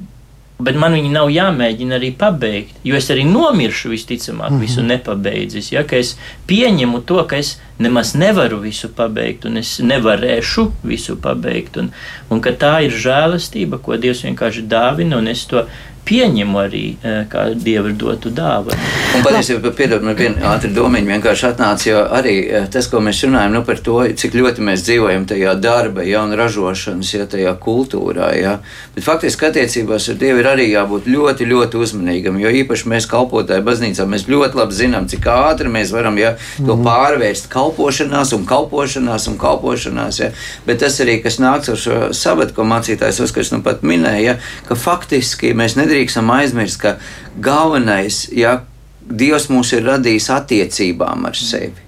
[0.60, 4.62] Bet man viņi nav jāmēģina arī pabeigt, jo es arī nomiršu visticamāk, mm -hmm.
[4.66, 5.72] visu nepabeidzis.
[5.72, 11.78] Ja, es pieņemu to, ka es nemaz nevaru visu pabeigt, un es nevarēšu visu pabeigt,
[11.78, 11.92] un,
[12.30, 15.66] un ka tā ir žēlastība, ko Dievs vienkārši dāvina, un es to
[16.10, 18.78] pieņemu arī eh, kā dieva dotu dāvanu.
[19.18, 23.22] Un patiesībā, piedod, man viena ātra domiņa vienkārši atnāca, jo arī eh, tas, ko mēs
[23.26, 27.54] runājam nu, par to, cik ļoti mēs dzīvojam tajā darba, ja, un ražošanas, ja tajā
[27.62, 28.58] kultūrā, ja.
[28.96, 33.66] Bet faktiski attiecībās ar Dievu ir arī jābūt ļoti, ļoti uzmanīgam, jo īpaši mēs kalpotāji
[33.66, 36.86] baznīcā, mēs ļoti labi zinām, cik ātri mēs varam, ja, to mm.
[36.88, 40.32] pārvērst kalpošanās un kalpošanās un kalpošanās, ja.
[40.68, 44.38] Bet tas arī, kas nāks ar šo sabatu, ko mācītājs Oskars nu pat minēja, ja,
[44.68, 46.98] ka faktiski mēs nedrīkstam nedrīkstam aizmirst, ka
[47.40, 48.62] galvenais, ja
[49.10, 51.88] Dievs mūs ir radījis attiecībām ar sevi.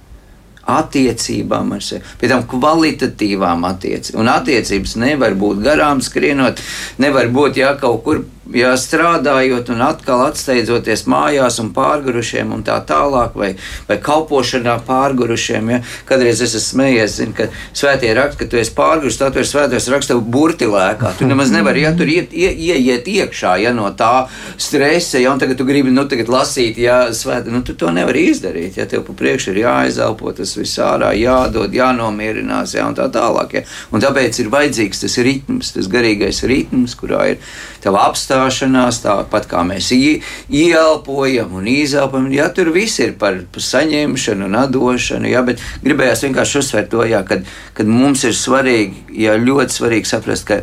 [0.72, 4.24] Attiecībām ar sevi, pie tam kvalitatīvām attiecībām.
[4.24, 6.62] Un attiecības nevar būt garām skrienot,
[6.98, 8.24] nevar būt jā, kaut kur
[8.58, 13.52] ja strādājot un atkal atsteidzoties mājās un pārgurušiem un tā tālāk, vai,
[13.88, 15.72] vai kalpošanā pārgurušiem.
[15.76, 15.82] Ja?
[16.10, 19.54] Kadreiz es esmu smējies, zinu, ka svētie raksta, ka tu esi pārgurus, tad tu esi
[19.56, 21.14] svētais raksta burti lēkā.
[21.20, 24.28] Tu nemaz nevari, ja tur iet, ie, ieiet iekšā, ja no tā
[24.62, 28.28] stresa, ja un tagad tu gribi, nu, tagad lasīt, ja svētā, nu, tu to nevari
[28.32, 33.08] izdarīt, ja tev pa priekšu ir jāizelpo tas viss ārā, jādod, jānomierinās, ja un tā
[33.14, 33.60] tālāk.
[33.60, 33.66] Ja?
[33.92, 37.42] Un tāpēc ir vajadzīgs tas ritms, tas garīgais ritms, kurā ir
[37.84, 38.06] tava
[38.42, 42.32] apstāšanās, tāpat kā mēs ieelpojam un izelpojam.
[42.34, 47.24] Jā, tur viss ir par saņemšanu un atdošanu, jā, bet gribējās vienkārši uzsvērt to, jā,
[47.28, 47.46] kad,
[47.78, 50.62] kad mums ir svarīgi, jā, ļoti svarīgi saprast, ka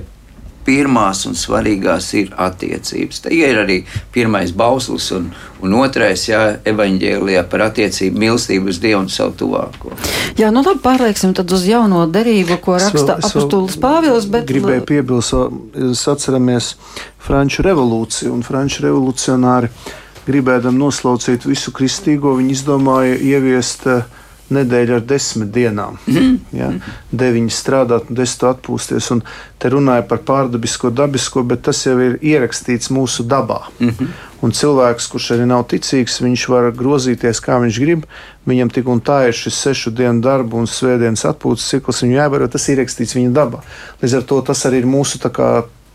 [0.68, 3.22] pirmās un svarīgās ir attiecības.
[3.24, 3.78] Tā ir arī
[4.12, 5.31] pirmais bauslis un,
[5.64, 9.94] un otrais, jā, evaņģēlijā par attiecību, mīlestību uz Dievu un savu tuvāko.
[10.38, 14.28] Jā, nu labi, pārlieksim tad uz jauno derību, ko raksta apustulis Pāvils.
[14.28, 14.44] Bet...
[14.50, 15.35] Gribēju piebilst,
[16.12, 16.74] atceramies
[17.24, 19.72] Franču revolūciju un Franču revolucionāri
[20.28, 24.17] gribēdam noslaucīt visu kristīgo, viņi izdomāja ieviest uh,
[24.54, 25.98] nedēļa ar desmit dienām.
[26.54, 26.70] Ja?
[27.12, 29.11] Deviņas strādāt, desmit atpūsties.
[29.14, 29.22] Un
[29.61, 33.66] te runāja par pārdabisko, dabisko, bet tas jau ir ierakstīts mūsu dabā.
[34.42, 38.04] Un cilvēks, kurš arī nav ticīgs, viņš var grozīties, kā viņš grib.
[38.48, 42.46] Viņam tik un tā ir šis sešu dienu darbu un svētdienas atpūtas cikls, viņu jāievēro,
[42.48, 43.64] tas ir ierakstīts viņa dabā.
[44.02, 45.18] Līdz ar to tas arī ir mūsu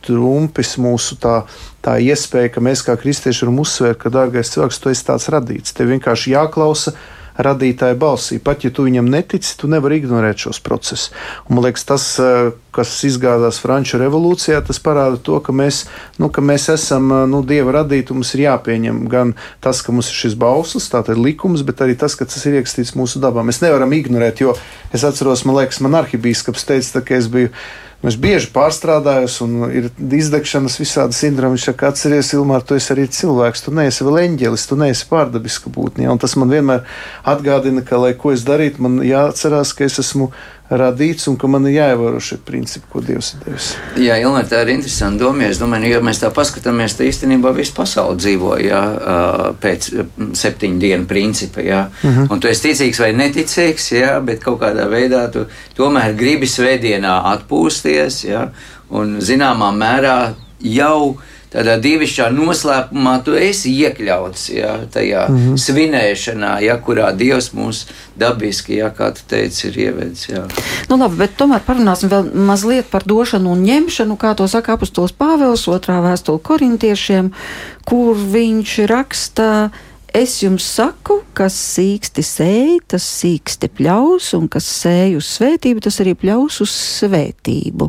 [0.03, 1.43] trumpis, mūsu tā,
[1.83, 5.75] tā iespēja, ka mēs kā kristieši varam uzsvērt, ka, dārgais cilvēks, tu esi tāds radīts.
[5.77, 6.95] Tev vienkārši jāklausa
[7.37, 8.39] radītāja balsī.
[8.43, 11.11] Pat ja tu viņam netici, tu nevari ignorēt šos procesus.
[11.47, 15.83] Un, man liekas, tas, eh, kas izgādās Franču revolūcijā, tas parāda to, ka mēs,
[16.21, 18.15] nu, ka mēs esam nu, dieva radīti.
[18.15, 22.17] Mums ir jāpieņem gan tas, ka mums ir šis bauslis, tātad likums, bet arī tas,
[22.19, 23.45] ka tas ir ierakstīts mūsu dabā.
[23.45, 24.57] Mēs nevaram ignorēt, jo
[24.93, 27.53] es atceros, man liekas, man arhibīskaps teica, ka es biju
[28.03, 31.55] Es bieži pārstrādājos, un ir izdegšanas visādi sindromi.
[31.55, 35.71] Viņš saka, atceries, Ilmār, tu esi arī cilvēks, tu neesi vēl eņģelis, tu neesi pārdabiska
[35.71, 36.03] būtne.
[36.03, 36.15] Ja?
[36.19, 36.83] Tas man vienmēr
[37.23, 40.33] atgādina, ka, lai ko es darītu, man jāatcerās, ka es esmu
[40.71, 43.69] radīts un ka man ir jāievēro šie principi, ko Dievs ir devis.
[43.99, 45.47] Jā, Ilmēr, tā ir interesanta doma.
[45.49, 48.81] Es domāju, ja mēs tā paskatāmies, tad īstenībā visa pasaule dzīvo jā,
[49.63, 49.89] pēc
[50.39, 51.61] septiņu dienu principa.
[51.61, 51.83] Jā.
[51.89, 52.21] Uh mhm.
[52.23, 52.31] -huh.
[52.33, 55.45] Un tu esi ticīgs vai neticīgs, jā, bet kaut kādā veidā tu
[55.75, 58.49] tomēr gribi svētdienā atpūsties jā,
[58.89, 61.17] un zināmā mērā jau
[61.53, 65.61] tādā divišķā noslēpumā tu esi iekļauts ja, tajā mm -hmm.
[65.65, 67.85] svinēšanā, ja, kurā Dievs mūs
[68.19, 70.27] dabiski, ja, kā tu teici, ir ievedis.
[70.29, 70.45] Ja.
[70.89, 75.13] Nu, labi, bet tomēr parunāsim vēl mazliet par došanu un ņemšanu, kā to saka apustulis
[75.13, 77.31] Pāvils otrā vēstule korintiešiem,
[77.85, 79.69] kur viņš raksta
[80.13, 85.97] Es jums saku, kas sīksti sēž, tas sīksti pļaus, un kas sēž uz svētību, tas
[86.03, 87.87] arī pļaus uz svētību.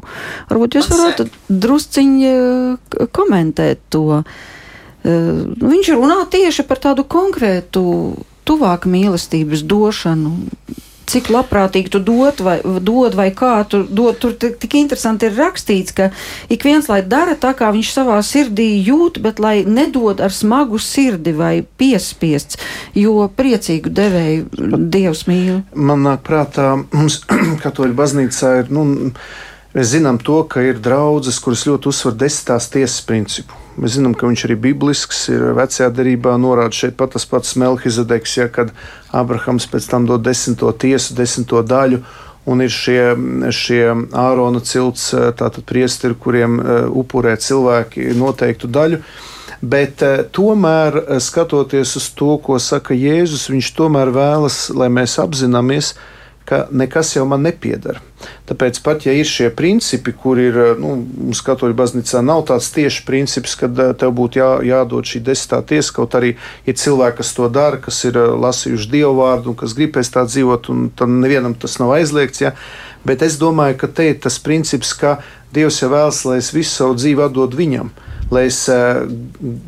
[0.48, 4.22] Varbūt jūs varētu drusciņi eh, komentēt to.
[4.22, 5.28] Eh,
[5.60, 7.84] viņš runā tieši par tādu konkrētu,
[8.48, 10.32] tuvāku mīlestības došanu
[11.10, 14.18] cik labprātīgi tu dod vai, dod, vai kā tu dod.
[14.20, 16.10] Tur tik interesanti ir rakstīts, ka
[16.52, 20.80] ik viens lai dara tā, kā viņš savā sirdī jūt, bet lai nedod ar smagu
[20.82, 22.60] sirdi vai piespiests,
[22.98, 25.64] jo priecīgu devēju Dievs mīl.
[25.74, 27.22] Man nāk prātā, mums
[27.64, 28.72] katoļu baznīcā ir.
[28.74, 28.86] Nu,
[29.74, 33.63] Mēs zinām to, ka ir draudzes, kuras ļoti uzsver desmitās tiesas principu.
[33.80, 38.36] Mēs zinām, ka viņš arī biblisks ir vecajā derībā norāda šeit pat tas pats Melkizedeks,
[38.38, 38.70] ja, kad
[39.10, 42.02] Abrahams pēc tam dod desmito tiesu, desmito daļu.
[42.44, 43.14] Un ir šie,
[43.56, 43.82] šie
[44.20, 46.58] ārona cilts, tātad priesteri, kuriem
[46.92, 48.98] upurē cilvēki noteiktu daļu.
[49.64, 50.04] Bet
[50.36, 56.13] tomēr, skatoties uz to, ko saka Jēzus, viņš tomēr vēlas, lai mēs apzināmies, ka
[56.70, 58.02] nekas jau man nepiedara.
[58.48, 63.04] Tāpēc pat ja ir šie principi, kur ir, nu, mums katoļu baznīcā nav tāds tieši
[63.08, 66.34] princips, ka tev būtu jā, jādod šī desmitā tiesa, kaut arī
[66.68, 70.24] ir cilvēki, kas to dara, kas ir lasījuši dievu vārdu un kas grib pēc tā
[70.28, 72.44] dzīvot, un tam nevienam tas nav aizliegts.
[72.44, 72.54] Ja?
[73.04, 75.18] Bet es domāju, ka te ir tas princips, ka
[75.54, 77.92] Dievs jau vēlas, lai es visu savu dzīvi atdodu viņam
[78.32, 79.02] lai es eh,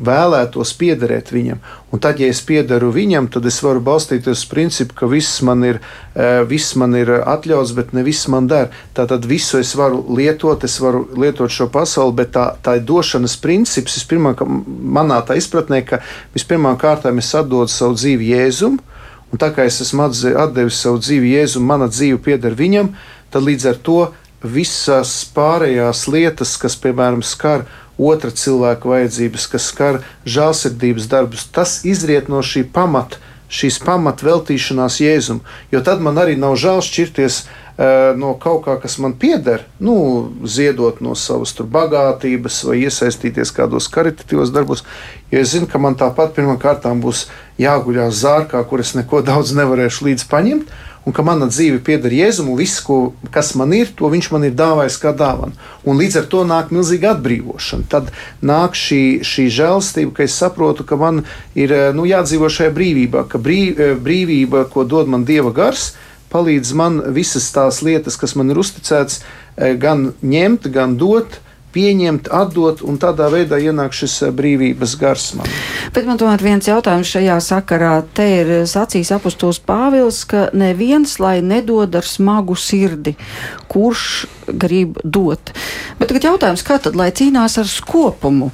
[0.07, 1.59] vēlētos piederēt viņam.
[1.93, 5.63] Un tad, ja es piedaru viņam, tad es varu balstīties uz principu, ka viss man
[5.67, 5.79] ir,
[6.15, 8.71] eh, viss man ir atļauts, bet ne viss man der.
[8.97, 13.37] Tātad visu es varu lietot, es varu lietot šo pasauli, bet tā, tā ir došanas
[13.41, 13.99] princips.
[14.07, 16.01] Pirmā, manā tā izpratnē, ka
[16.35, 18.79] vispirmām kārtām es atdodu savu dzīvi Jēzum,
[19.31, 22.93] un tā kā es esmu atdevis savu dzīvi Jēzum, mana dzīve pieder viņam,
[23.31, 23.99] tad līdz ar to
[24.43, 27.65] visas pārējās lietas, kas, piemēram, skar
[27.97, 31.47] otra cilvēka vajadzības, kas skar žēlsirdības darbus.
[31.51, 33.19] Tas izriet no šī pamata,
[33.49, 35.41] šīs pamata veltīšanās Jēzum.
[35.71, 39.95] Jo tad man arī nav žēl šķirties uh, no kaut kā, kas man pieder, nu,
[40.43, 44.83] ziedot no savas bagātības vai iesaistīties kādos karitatīvos darbos.
[45.31, 47.27] Jo es zinu, ka man tāpat pirmkārt būs
[47.61, 50.75] jāguļās zārkā, kur es neko daudz nevarēšu līdz paņemt
[51.07, 54.43] un ka mana dzīve pieder Jēzum, un viss, ko, kas man ir, to viņš man
[54.43, 55.55] ir dāvājis kā dāvana.
[55.87, 57.87] Un līdz ar to nāk milzīga atbrīvošana.
[57.87, 58.11] Tad
[58.43, 61.23] nāk šī, šī žēlstība, ka es saprotu, ka man
[61.55, 65.93] ir nu, jādzīvo šajā brīvībā, ka brīv, brīvība, ko dod man Dieva gars,
[66.33, 69.21] palīdz man visas tās lietas, kas man ir uzticētas,
[69.79, 71.39] gan ņemt, gan dot
[71.77, 75.49] pieņemt, atdot, un tādā veidā ienāk šis eh, brīvības gars man.
[75.93, 77.93] Bet man tomēr viens jautājums šajā sakarā.
[78.17, 83.15] Te ir sacījis apustulis Pāvils, ka neviens lai nedod ar smagu sirdi,
[83.71, 85.53] kurš grib dot.
[85.99, 88.51] Bet tagad jautājums, kā tad lai cīnās ar skopumu?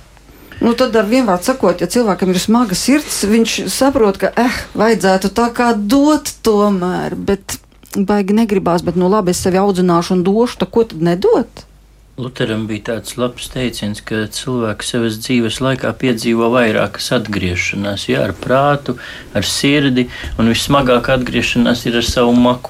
[0.63, 5.34] Nu, tad ar vienvārdu sakot, ja cilvēkam ir smaga sirds, viņš saprot, ka eh, vajadzētu
[5.36, 7.57] tā kā dot tomēr, bet
[7.95, 11.65] baigi negribās, bet nu labi, es sevi audzināšu un došu, tad ko tad nedot?
[12.14, 18.36] Lutheram bija tāds labs teiciens, ka cilvēks savas dzīves laikā piedzīvo vairākas atgriešanās, jā, ar
[18.38, 18.93] prātu,
[19.34, 20.05] ar sirdi,
[20.38, 22.70] un vissmagākā atgriešanās ir ar savu maku.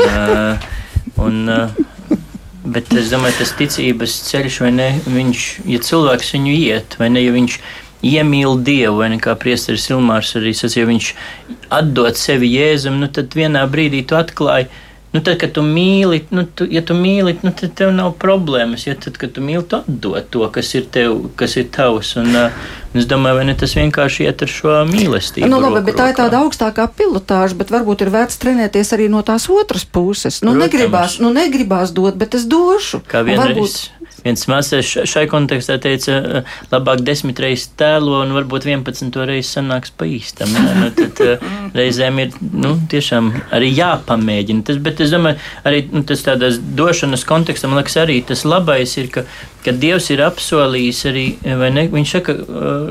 [0.00, 1.52] Un, un,
[2.64, 7.20] bet es domāju, tas ticības ceļš, vai ne, viņš, ja cilvēks viņu iet, vai ne,
[7.20, 7.58] ja viņš
[8.14, 11.12] iemīl Dievu, vai ne kā priesteris Ilmārs arī sacīja, ja viņš
[11.82, 14.72] atdod sevi Jēzum, nu tad vienā brīdī tu atklāji,
[15.14, 18.88] Nu, tad, kad tu mīli, nu, tu, ja tu mīli, nu, tad tev nav problēmas.
[18.88, 22.16] Ja tad, kad tu mīli, tu atdod to, kas ir tev, kas ir tavs.
[22.18, 25.50] Un, uh, es domāju, vai ne tas vienkārši iet ar šo mīlestību.
[25.50, 29.10] Nu, labi, roku bet tā ir tāda augstākā pilotāža, bet varbūt ir vērts trenēties arī
[29.12, 30.42] no tās otras puses.
[30.42, 30.64] Nu, Protams.
[30.64, 33.02] negribās, nu, negribās dot, bet es došu.
[33.10, 33.54] Kā vienreiz.
[33.54, 39.58] Varbūt viens mākslinieks šai kontekstā teica, eh, labāk desmit reizes tēlo un varbūt vienpadsmito reizi
[39.58, 40.54] sanāks pa īstam.
[40.80, 41.44] Nu, tad eh,
[41.78, 44.64] reizēm ir nu, tiešām arī jāpamēģina.
[44.68, 48.96] Tas, bet es domāju, arī nu, tas tādās došanas kontekstā, man liekas, arī tas labais
[49.00, 49.26] ir, ka,
[49.64, 51.26] ka Dievs ir apsolījis arī,
[51.60, 52.83] vai ne, viņš saka, eh,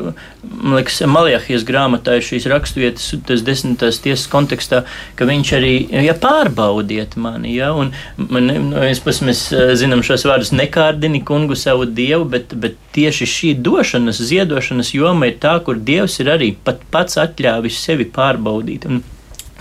[0.44, 4.84] man liekas, Maljahijas grāmatā ir šīs raksturvietas, tas desmitās tiesas kontekstā,
[5.20, 5.74] ka viņš arī,
[6.06, 9.46] ja pārbaudiet mani, ja, un man, no vienas puses mēs
[9.80, 15.40] zinām šos vārdus nekārdini, kungu savu dievu, bet, bet tieši šī došanas, ziedošanas joma ir
[15.44, 18.90] tā, kur dievs ir arī pat pats atļāvis sevi pārbaudīt.
[18.90, 19.04] Un,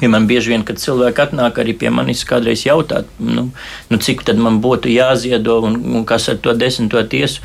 [0.02, 3.44] Ja man bieži vien, kad cilvēki atnāk arī pie manis, kādreiz jautāt, nu,
[3.86, 7.38] nu cik tad man būtu jāziedo un, un kas ar to desmito tiesu,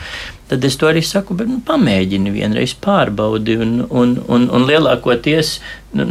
[0.47, 3.57] tad es to arī saku, bet nu, pamēģini vienreiz pārbaudi.
[3.63, 5.57] Un, un, un, un lielākoties,
[5.97, 6.05] nu,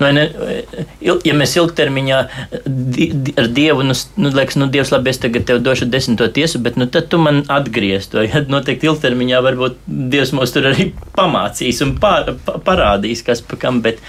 [0.00, 0.26] nu ne,
[1.02, 2.20] ja mēs ilgtermiņā
[2.66, 6.28] di, di, ar Dievu, nu, nu, liekas, nu, Dievs, labi, es tagad tev došu desmito
[6.32, 8.16] tiesu, bet nu, tad tu man atgriezt.
[8.16, 13.44] Vai ja, noteikti ilgtermiņā varbūt Dievs mūs tur arī pamācīs un pār, pa, parādīs, kas
[13.44, 13.82] pa kam.
[13.84, 14.00] Bet,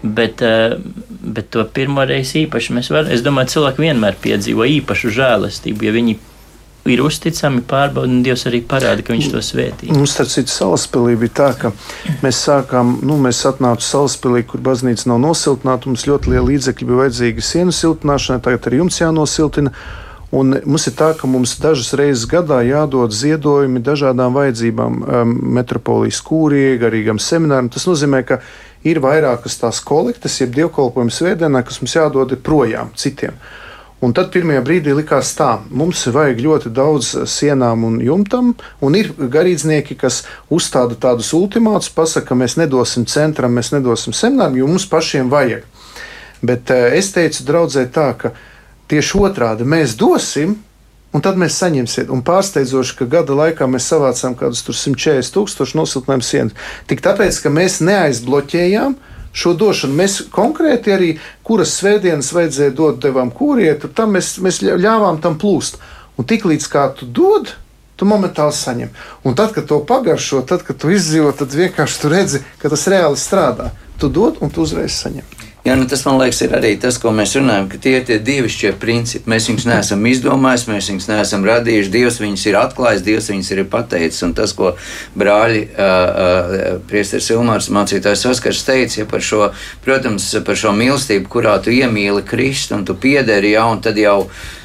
[0.00, 0.78] Bet, eh,
[1.20, 3.10] bet to pirmo reizi īpaši mēs varam.
[3.12, 6.14] Es domāju, cilvēki vienmēr piedzīvo īpašu žēlastību, ja viņi
[6.94, 9.90] ir uzticami, pārbauda, un Dievs arī parāda, ka Viņš to svētī.
[9.94, 11.72] Mums tas cits salaspēlī bija tā, ka
[12.24, 17.02] mēs sākām, nu, mēs atnācām salaspēlī, kur baznīca nav nosiltināta, mums ļoti liela līdzekļa bija
[17.04, 19.74] vajadzīga sienu siltināšanai, tagad arī jums jānosiltina.
[20.30, 26.20] Un mums ir tā, ka mums dažas reizes gadā jādod ziedojumi dažādām vajadzībām, um, metropolijas
[26.22, 27.70] kūrijai, garīgam semināram.
[27.74, 28.38] Tas nozīmē, ka
[28.86, 33.34] ir vairākas tās kolektas, jeb dievkalpojumu svētdienā, kas mums jādod projām citiem.
[34.00, 39.10] Un tad pirmajā brīdī likās tā, mums vajag ļoti daudz sienām un jumtam, un ir
[39.12, 44.88] garīdznieki, kas uzstāda tādus ultimātus, pasaka, ka mēs nedosim centram, mēs nedosim semināram, jo mums
[44.88, 45.68] pašiem vajag.
[46.40, 48.32] Bet eh, es teicu draudzē tā, ka
[48.88, 50.56] tieši otrādi mēs dosim,
[51.12, 52.08] un tad mēs saņemsim.
[52.14, 56.68] Un pārsteidzoši, ka gada laikā mēs savācām kaut kādus 140 tūkstošus nosiltinājumu sienas.
[56.88, 58.96] Tik tāpēc, ka mēs neaizbloķējām
[59.32, 59.96] šo došanu.
[59.96, 61.10] Mēs konkrēti arī,
[61.46, 65.80] kuras svētdienas vajadzēja dot devam kurietu, tam mēs, mēs ļāvām tam plūst.
[66.18, 67.54] Un tiklīdz kā tu dod,
[67.96, 68.94] tu momentāli saņem.
[69.24, 72.88] Un tad, kad to pagaršo, tad, kad tu izdzīvo, tad vienkārši tu redzi, ka tas
[72.90, 73.70] reāli strādā.
[74.00, 75.39] Tu dod un tu uzreiz saņem.
[75.60, 78.16] Jā, nu tas man liekas, ir arī tas, ko mēs runājam, ka tie ir tie
[78.24, 79.28] dievišķie principi.
[79.28, 81.92] Mēs viņus neesam izdomājuši, mēs viņus neesam radījuši.
[81.92, 84.22] Dievs viņus ir atklājis, Dievs viņus ir pateicis.
[84.24, 84.72] Un tas, ko
[85.20, 89.50] brāļi, uh, uh, Priesteris Ilmārs, mācītājs Oskars teica, ja par šo,
[89.84, 94.16] protams, par šo mīlestību, kurā tu iemīli Kristu un tu piederi, jā, un tad jau,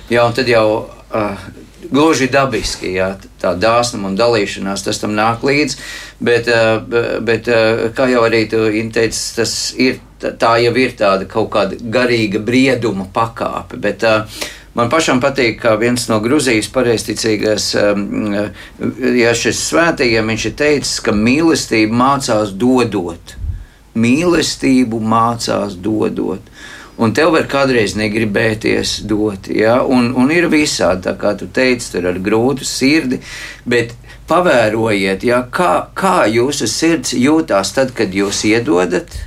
[0.08, 1.50] jā, un tad jau uh,
[1.92, 5.80] gluži dabiski, jā, tā dāsnuma un dalīšanās, tas tam nāk līdzi.
[6.20, 11.28] Bet, eh, bet eh, kā jau arī tu teici, tas ir, tā jau ir tāda
[11.28, 13.80] kaut kāda garīga brieduma pakāpe.
[13.82, 17.70] Bet, eh, Man pašam patīk, kā viens no Grūzijas pareizticīgās,
[19.16, 23.38] ja šis svētajiem viņš ir teicis, ka mīlestība mācās dodot.
[23.96, 26.52] Mīlestību mācās dodot
[26.98, 29.50] un tev var kādreiz negribēties dot.
[29.52, 29.82] Ja?
[29.84, 33.22] Un, un ir visādi, kā tu teici, tur ar grūtu sirdi,
[33.68, 33.96] bet
[34.30, 35.44] pavērojiet, ja?
[35.52, 39.18] kā, kā jūsu sirds jūtās tad, kad jūs iedodat.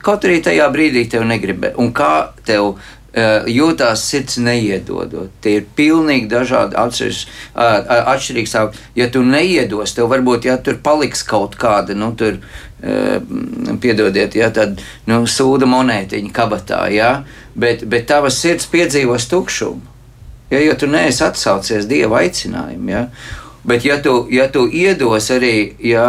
[0.00, 2.78] Kaut arī tajā brīdī tev negribēja, un kā tev
[3.50, 5.32] jūtās sirds neiedodot.
[5.42, 8.84] Tie ir pilnīgi dažādi atšķirīgi stāvokļi.
[9.00, 12.38] Ja tu neiedos, tev varbūt ja tur paliks kaut kāda, nu, tur
[13.80, 14.80] piedodiet, ja tāda
[15.10, 17.24] nu, sūda monētiņa kabatā, ja?
[17.54, 19.88] bet, bet tavas sirds piedzīvos tukšumu.
[20.50, 22.90] Ja, jo tu neesi atsaucies Dieva aicinājumu.
[22.90, 23.04] Ja?
[23.64, 26.06] Bet, ja tu, ja tu iedos arī ja,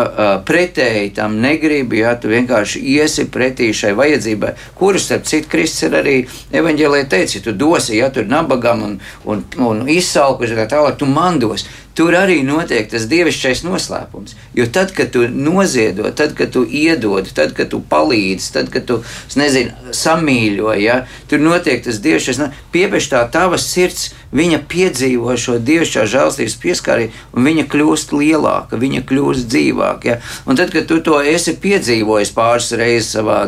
[0.48, 5.98] pretēji tam negribi, ja tu vienkārši iesi pretī šai vajadzībai, kuras, starp citu, Kristus ir
[6.00, 6.16] arī
[6.56, 8.98] evanģēlē teicis, ja tu dosi, ja tur nabagam un,
[9.28, 11.68] un, un izsalkuši, tā tālāk, tu man dos.
[11.96, 14.38] Tur arī notiek tas dievišķais noslēpums.
[14.56, 18.88] Jo tad, kad tu noziedot, tad, kad tu iedod, tad, kad tu palīdzi, tad, kad
[18.88, 19.02] tu
[19.36, 22.40] nezinu, samīļo, ja, tur notiek tas dievišķais.
[22.72, 29.04] Piepieši tā tava sirds, viņa piedzīvo šo dievišķā žēlstības pieskāri, un viņa kļūst lielāka, viņa
[29.10, 30.08] kļūst dzīvāka.
[30.08, 30.18] Ja.
[30.48, 33.42] Un tad, kad tu to esi piedzīvojis pāris reizes savā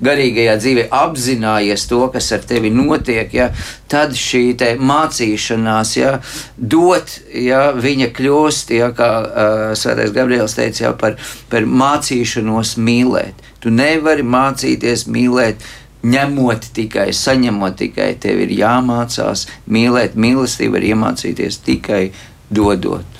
[0.00, 3.50] garīgajā dzīvē, apzinājies to, kas ar tevi notiek, ja,
[3.90, 4.44] tad šī
[4.78, 6.14] mācīšanās, ja,
[6.56, 11.18] dot, ja, viņa kļūst, ja, kā uh, Svētais Gabriels teica, ja, par,
[11.50, 13.46] par mācīšanos mīlēt.
[13.60, 15.68] Tu nevari mācīties mīlēt.
[16.00, 20.14] Ņemot tikai, saņemot tikai, tev ir jāmācās mīlēt.
[20.16, 22.06] Mīlestība var iemācīties tikai
[22.48, 23.19] dodot.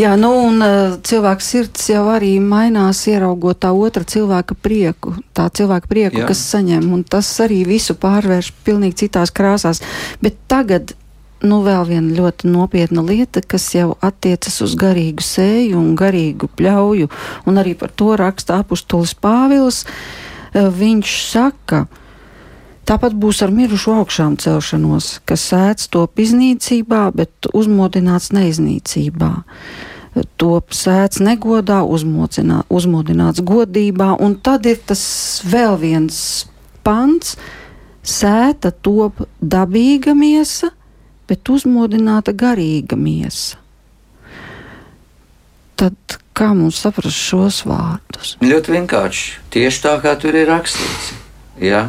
[0.00, 5.48] Jā, nu, un uh, cilvēka sirds jau arī mainās, ieraugot tā otra cilvēka prieku, tā
[5.52, 6.30] cilvēka prieku, Jā.
[6.30, 9.82] kas saņem, un tas arī visu pārvērš pilnīgi citās krāsās.
[10.22, 10.94] Bet tagad
[11.42, 17.08] nu, vēl viena ļoti nopietna lieta, kas jau attiecas uz garīgu sēju un garīgu pļauju,
[17.48, 19.84] un arī par to raksta apustulis Pāvils.
[20.52, 21.86] Eh, viņš saka,
[22.90, 29.30] tāpat būs ar mirušu augšām celšanos, kas sēdz top iznīcībā, bet uzmodināts neiznīcībā.
[30.42, 35.02] Top sēdz negodā, uzmodināts godībā, un tad ir tas
[35.46, 36.18] vēl viens
[36.82, 37.36] pants,
[38.02, 40.72] sēta top dabīga miesa,
[41.30, 43.60] bet uzmodināta garīga miesa.
[45.78, 48.34] Tad kā mums saprast šos vārdus?
[48.42, 49.38] Ļoti vienkārši.
[49.54, 51.14] Tieši tā kā tur ir rakstīts.
[51.62, 51.86] Ja?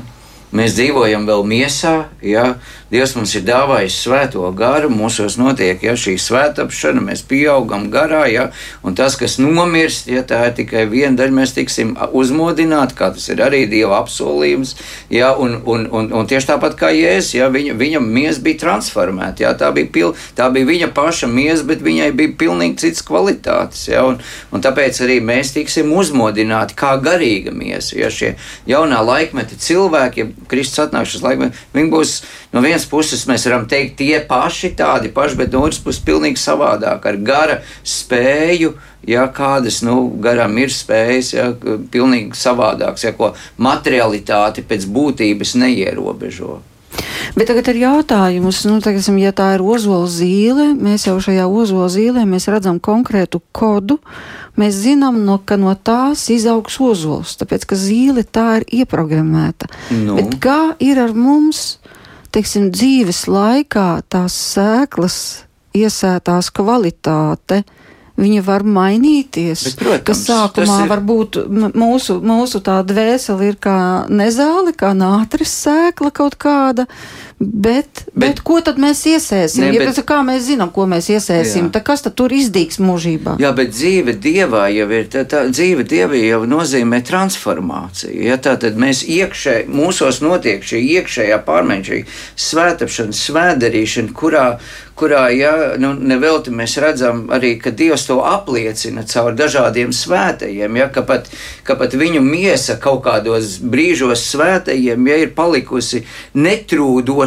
[0.52, 2.58] Mēs dzīvojam vēl miesā, ja
[2.92, 8.50] Dievs mums ir dāvājis svēto garu, mūsos notiek ja, šī svētāpšana, mēs pieaugam garā, ja,
[8.84, 13.30] un tas, kas nomirst, ja tā ir tikai viena daļa, mēs tiksim uzmodināti, kā tas
[13.32, 14.74] ir arī Dieva apsolījums,
[15.08, 19.46] ja, un, un, un, un tieši tāpat kā Jēzus, ja, viņa, viņa miesa bija transformēta,
[19.46, 23.86] ja, tā, bija pil, tā bija viņa paša miesa, bet viņai bija pilnīgi cits kvalitātes,
[23.88, 24.20] ja, un,
[24.52, 28.36] un tāpēc arī mēs tiksim uzmodināti kā garīga miesa, ja šie
[28.68, 32.16] jaunā laikmeta cilvēki, ja Kristus atnākšanas laikmetā, viņi būs
[32.52, 36.42] no vienas puses mēs varam teikt tie paši tādi paši, bet no otras puses pilnīgi
[36.42, 38.74] savādāk ar gara spēju.
[39.10, 41.48] Ja kādas nu, garam ir spējas, ja
[41.94, 46.60] pilnīgi savādākas, ja ko materialitāte pēc būtības neierobežo.
[47.36, 51.88] Bet tagad ir jautājums, nu, tagad, ja tā ir ozola zīle, mēs jau šajā ozola
[51.92, 54.00] zīlē redzam konkrētu kodu.
[54.60, 59.72] Mēs zinām, no, ka no tās izaugs ozols, tāpēc ka zīle tā ir ieprogrammēta.
[59.96, 60.18] Nu.
[60.20, 61.80] Bet kā ir ar mums?
[62.36, 65.18] Teiksim, dzīves laikā tās sēklas
[65.78, 67.64] iesētās kvalitāte.
[68.22, 69.64] Viņa var mainīties.
[69.66, 70.90] Bet, protams, kas sākumā ir...
[70.92, 71.38] varbūt
[71.80, 73.78] mūsu, mūsu tā dvēsele ir kā
[74.12, 76.86] nezāle, kā nātris sēkla kaut kāda,
[77.44, 79.64] Bet, bet, bet ko tad mēs iesēsim?
[79.64, 81.72] Ne, ja, bet- bet, kā mēs zinām, ko mēs iesēsim, Jā.
[81.74, 83.40] tad kas tad tur izdīgs mūžībā?
[83.42, 88.22] Jā, bet dzīve dievā jau ir tā, tā dzīve dievā jau nozīmē transformāciju.
[88.28, 92.00] Ja, tā tad mēs iekšēji, mūsos notiek šī iekšējā pārmaiņa, šī
[92.46, 94.46] svētāpšana, svētdarīšana, kurā,
[95.02, 100.92] kurā ja, nu, nevelti mēs redzam arī, ka Dievs to apliecina caur dažādiem svētajiem, ja,
[100.94, 101.32] ka, pat,
[101.66, 106.04] ka pat viņu miesa kaut kādos brīžos svētajiem ja, ir palikusi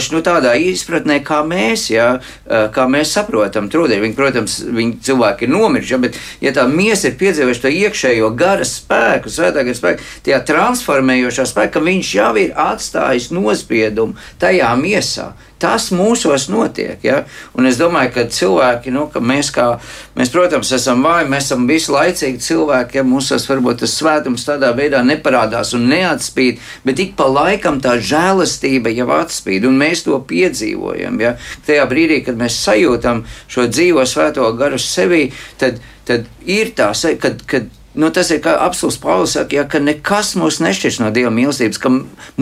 [0.05, 4.03] netrūdoši, nu tādā izpratnē, kā mēs, ja, kā mēs saprotam trūdēji.
[4.03, 8.31] Viņi, protams, viņi cilvēki ir nomiruši, ja, bet ja tā miesa ir piedzīvojuši to iekšējo
[8.37, 15.33] gara spēku, svētākā spēku, tajā transformējošā spēka, ka viņš jau ir atstājis nospiedumu tajā miesā.
[15.65, 16.99] Tas mūsos notiek.
[17.05, 17.23] Ja?
[17.57, 19.71] Un es domāju, ka cilvēki, nu, ka mēs, kā,
[20.19, 24.75] mēs, protams, esam vāji, mēs esam visu laicīgi cilvēki, ja mūsos varbūt tas svētums tādā
[24.77, 30.19] veidā neparādās un neatspīd, bet ik pa laikam tā žēlastība jau atspīd, un mēs to
[30.29, 31.17] piedzīvojam.
[31.25, 31.33] Ja?
[31.65, 35.31] Tajā brīdī, kad mēs sajūtam šo dzīvo svēto garu sevī,
[35.63, 36.93] tad, tad ir tā,
[37.25, 41.31] kad, kad Nu, tas ir apelsīns Pāvils saka, ja, ka nekas mūs nešķirs no Dieva
[41.35, 41.93] mīlestības, ka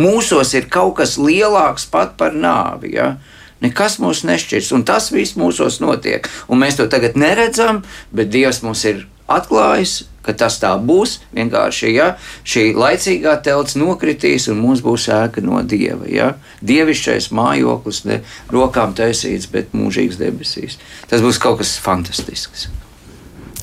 [0.00, 2.94] mūsos ir kaut kas lielāks pat par nāvi.
[2.96, 3.16] Ja.
[3.62, 6.26] Nekas mūs nešķirs, un tas viss mūsos notiek.
[6.48, 7.82] Un mēs to tagad neredzam,
[8.16, 11.18] bet Dievs mums ir atklājis, ka tas tā būs.
[11.36, 12.09] Vienkārši ja,
[12.48, 16.09] šī laicīgā telts nokritīs, un mums būs ēka no Dieva.
[16.11, 16.34] Ja.
[16.64, 18.22] Dievišķais mājoklis, ne
[18.53, 20.80] rokām taisīts, bet mūžīgs debesīs.
[21.12, 22.70] Tas būs kaut kas fantastisks.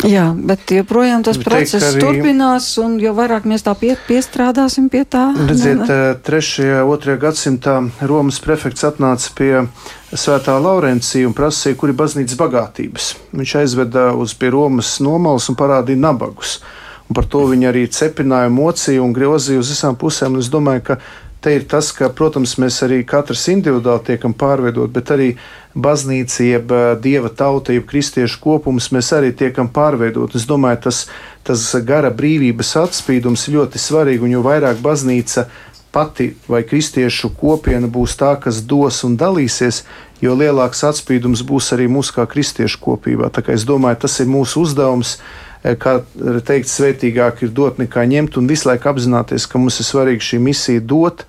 [0.08, 5.04] Jā, bet joprojām tas process arī- turpinās, un jo vairāk mēs tā pie, piestrādāsim pie
[5.04, 5.26] tā.
[5.36, 6.16] Redziet, ne, ne.
[6.24, 6.84] 3.
[6.88, 7.18] un 2.
[7.20, 9.68] gadsimtā Romas prefekts atnāca pie
[10.16, 13.16] Svētā Laurencija un prasīja, kur ir baznīcas bagātības.
[13.36, 16.62] Viņš aizveda uz pie Romas nomalas un parādīja nabagus.
[17.10, 20.38] Un par to viņi arī cepināja, mocīja un grozīja uz visām pusēm.
[20.38, 20.98] Un es domāju, ka
[21.42, 25.36] te ir tas, ka, protams, mēs arī katrs individuāli tiekam pārveidot, bet arī
[25.82, 30.36] baznīca, jeb ā, dieva tauta, jeb kristiešu kopums, mēs arī tiekam pārveidot.
[30.36, 31.06] Es domāju, tas,
[31.48, 35.48] tas gara brīvības atspīdums ir ļoti svarīgi, un jo vairāk baznīca
[35.92, 39.84] pati vai kristiešu kopiena būs tā, kas dos un dalīsies,
[40.22, 43.32] jo lielāks atspīdums būs arī mūsu kā kristiešu kopībā.
[43.34, 45.18] Tā kā es domāju, tas ir mūsu uzdevums.
[45.64, 46.00] eh, Kā
[46.46, 50.40] teikt, svētīgāk ir dot nekā ņemt, un visu laiku apzināties, ka mums ir svarīgi šī
[50.40, 51.26] misija dot,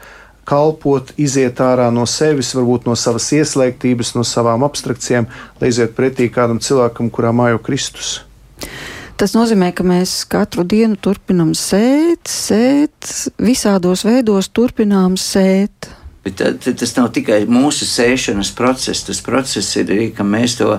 [0.50, 5.28] kalpot, iziet ārā no sevis, varbūt no savas ieslēgtības, no savām abstrakcijām,
[5.60, 8.18] lai iziet pretī kādam cilvēkam, kurā mājo Kristus.
[9.20, 15.90] Tas nozīmē, ka mēs katru dienu turpinām sēt, sēt, visādos veidos turpinām sēt.
[16.20, 19.06] Bet tas nav tikai mūsu sēšanas process.
[19.06, 20.74] Tas process ir arī, ka mēs to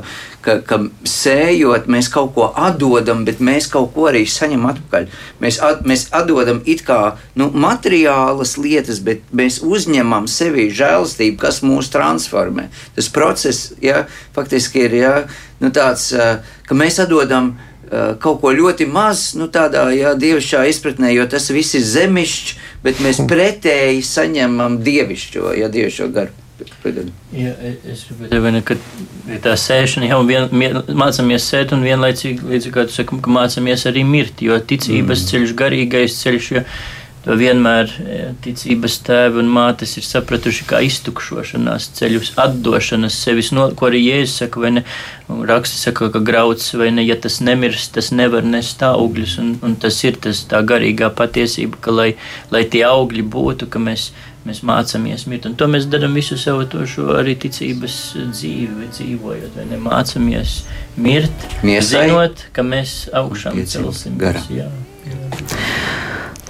[0.46, 0.78] ka, ka
[1.08, 5.08] sējot, mēs kaut ko atdodam, bet mēs kaut ko arī saņemam atpakaļ.
[5.44, 7.00] Mēs, at, mēs atdodam it kā
[7.40, 12.70] nu, materiālas lietas, bet mēs uzņemam sevī žēlastību, kas mūs transformē.
[12.98, 15.16] Tas process ja, faktiski ir ja,
[15.62, 16.38] nu, tāds, ā,
[16.68, 17.56] ka mēs atdodam.
[17.92, 22.54] Ā, Kaut ko ļoti maz, nu, tādā jā, dievišķā izpratnē, jo tas viss ir zemišķs,
[22.86, 26.38] bet mēs pretēji saņemam dievišķo, ja dievišķo garu.
[27.34, 27.52] Ja,
[27.90, 28.76] es teikt, ka
[29.42, 30.46] tā sēšana jau vien,
[30.94, 35.30] mācāmies sēt, un vienlaicīgi, līdz kā tu saki, ka mācāmies arī mirt, jo ticības mm.
[35.32, 36.64] ceļš, garīgais ceļš, jo
[37.26, 43.68] to vienmēr ja, ticības tēvi un mātes ir sapratuši kā iztukšošanās ceļus, atdošanas sevis, no,
[43.78, 44.84] ko arī Jēzus saka, vai ne,
[45.30, 49.54] un raksti saka, ka grauds, vai ne, ja tas nemirst, tas nevar nest augļus, un,
[49.68, 52.10] un tas ir tas tā garīgā patiesība, ka lai,
[52.54, 54.12] lai tie augļi būtu, ka mēs
[54.48, 55.46] mēs mācāmies mirt.
[55.46, 57.98] Un to mēs darām visu savu to šo arī ticības
[58.34, 59.82] dzīvi, dzīvojot, vai ne?
[59.82, 60.62] Mācāmies
[60.98, 64.22] mirt, Miesai zinot, ka mēs augšām piecība celsimies.
[64.26, 64.46] gara.
[64.50, 64.72] Jā.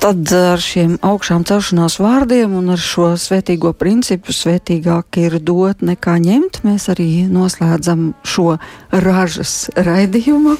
[0.02, 6.16] Tad ar šiem augšām celšanās vārdiem un ar šo svētīgo principu, svētīgāk ir dot nekā
[6.24, 8.56] ņemt, mēs arī noslēdzam šo
[8.90, 10.58] ražas raidījumu.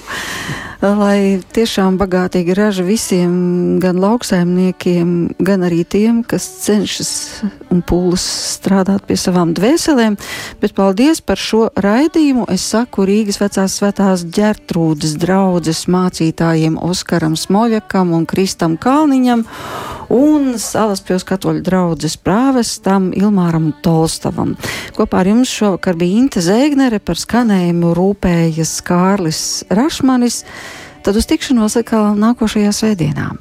[0.82, 3.34] Lai tiešām bagātīgi raža visiem,
[3.82, 7.12] gan lauksaimniekiem, gan arī tiem, kas cenšas
[7.70, 8.24] un pūlas
[8.56, 10.18] strādāt pie savām dvēselēm.
[10.62, 12.48] Bet paldies par šo raidījumu.
[12.50, 18.74] Es saku Rīgas vecās svētās ģertrūdas draudzes mācītājiem Oskaram Smoļakam un Kristam
[19.32, 19.46] Kalniņam
[20.12, 24.58] un Salaspils katoļu draudzes prāvestam Ilmāram Tolstavam.
[24.98, 30.44] Kopā ar jums šovakar bija Inte Zēgnere par skanējumu rūpējas Kārlis Rašmanis.
[31.06, 33.32] Tad uz tikšanos atkal nākošajā svētdienā.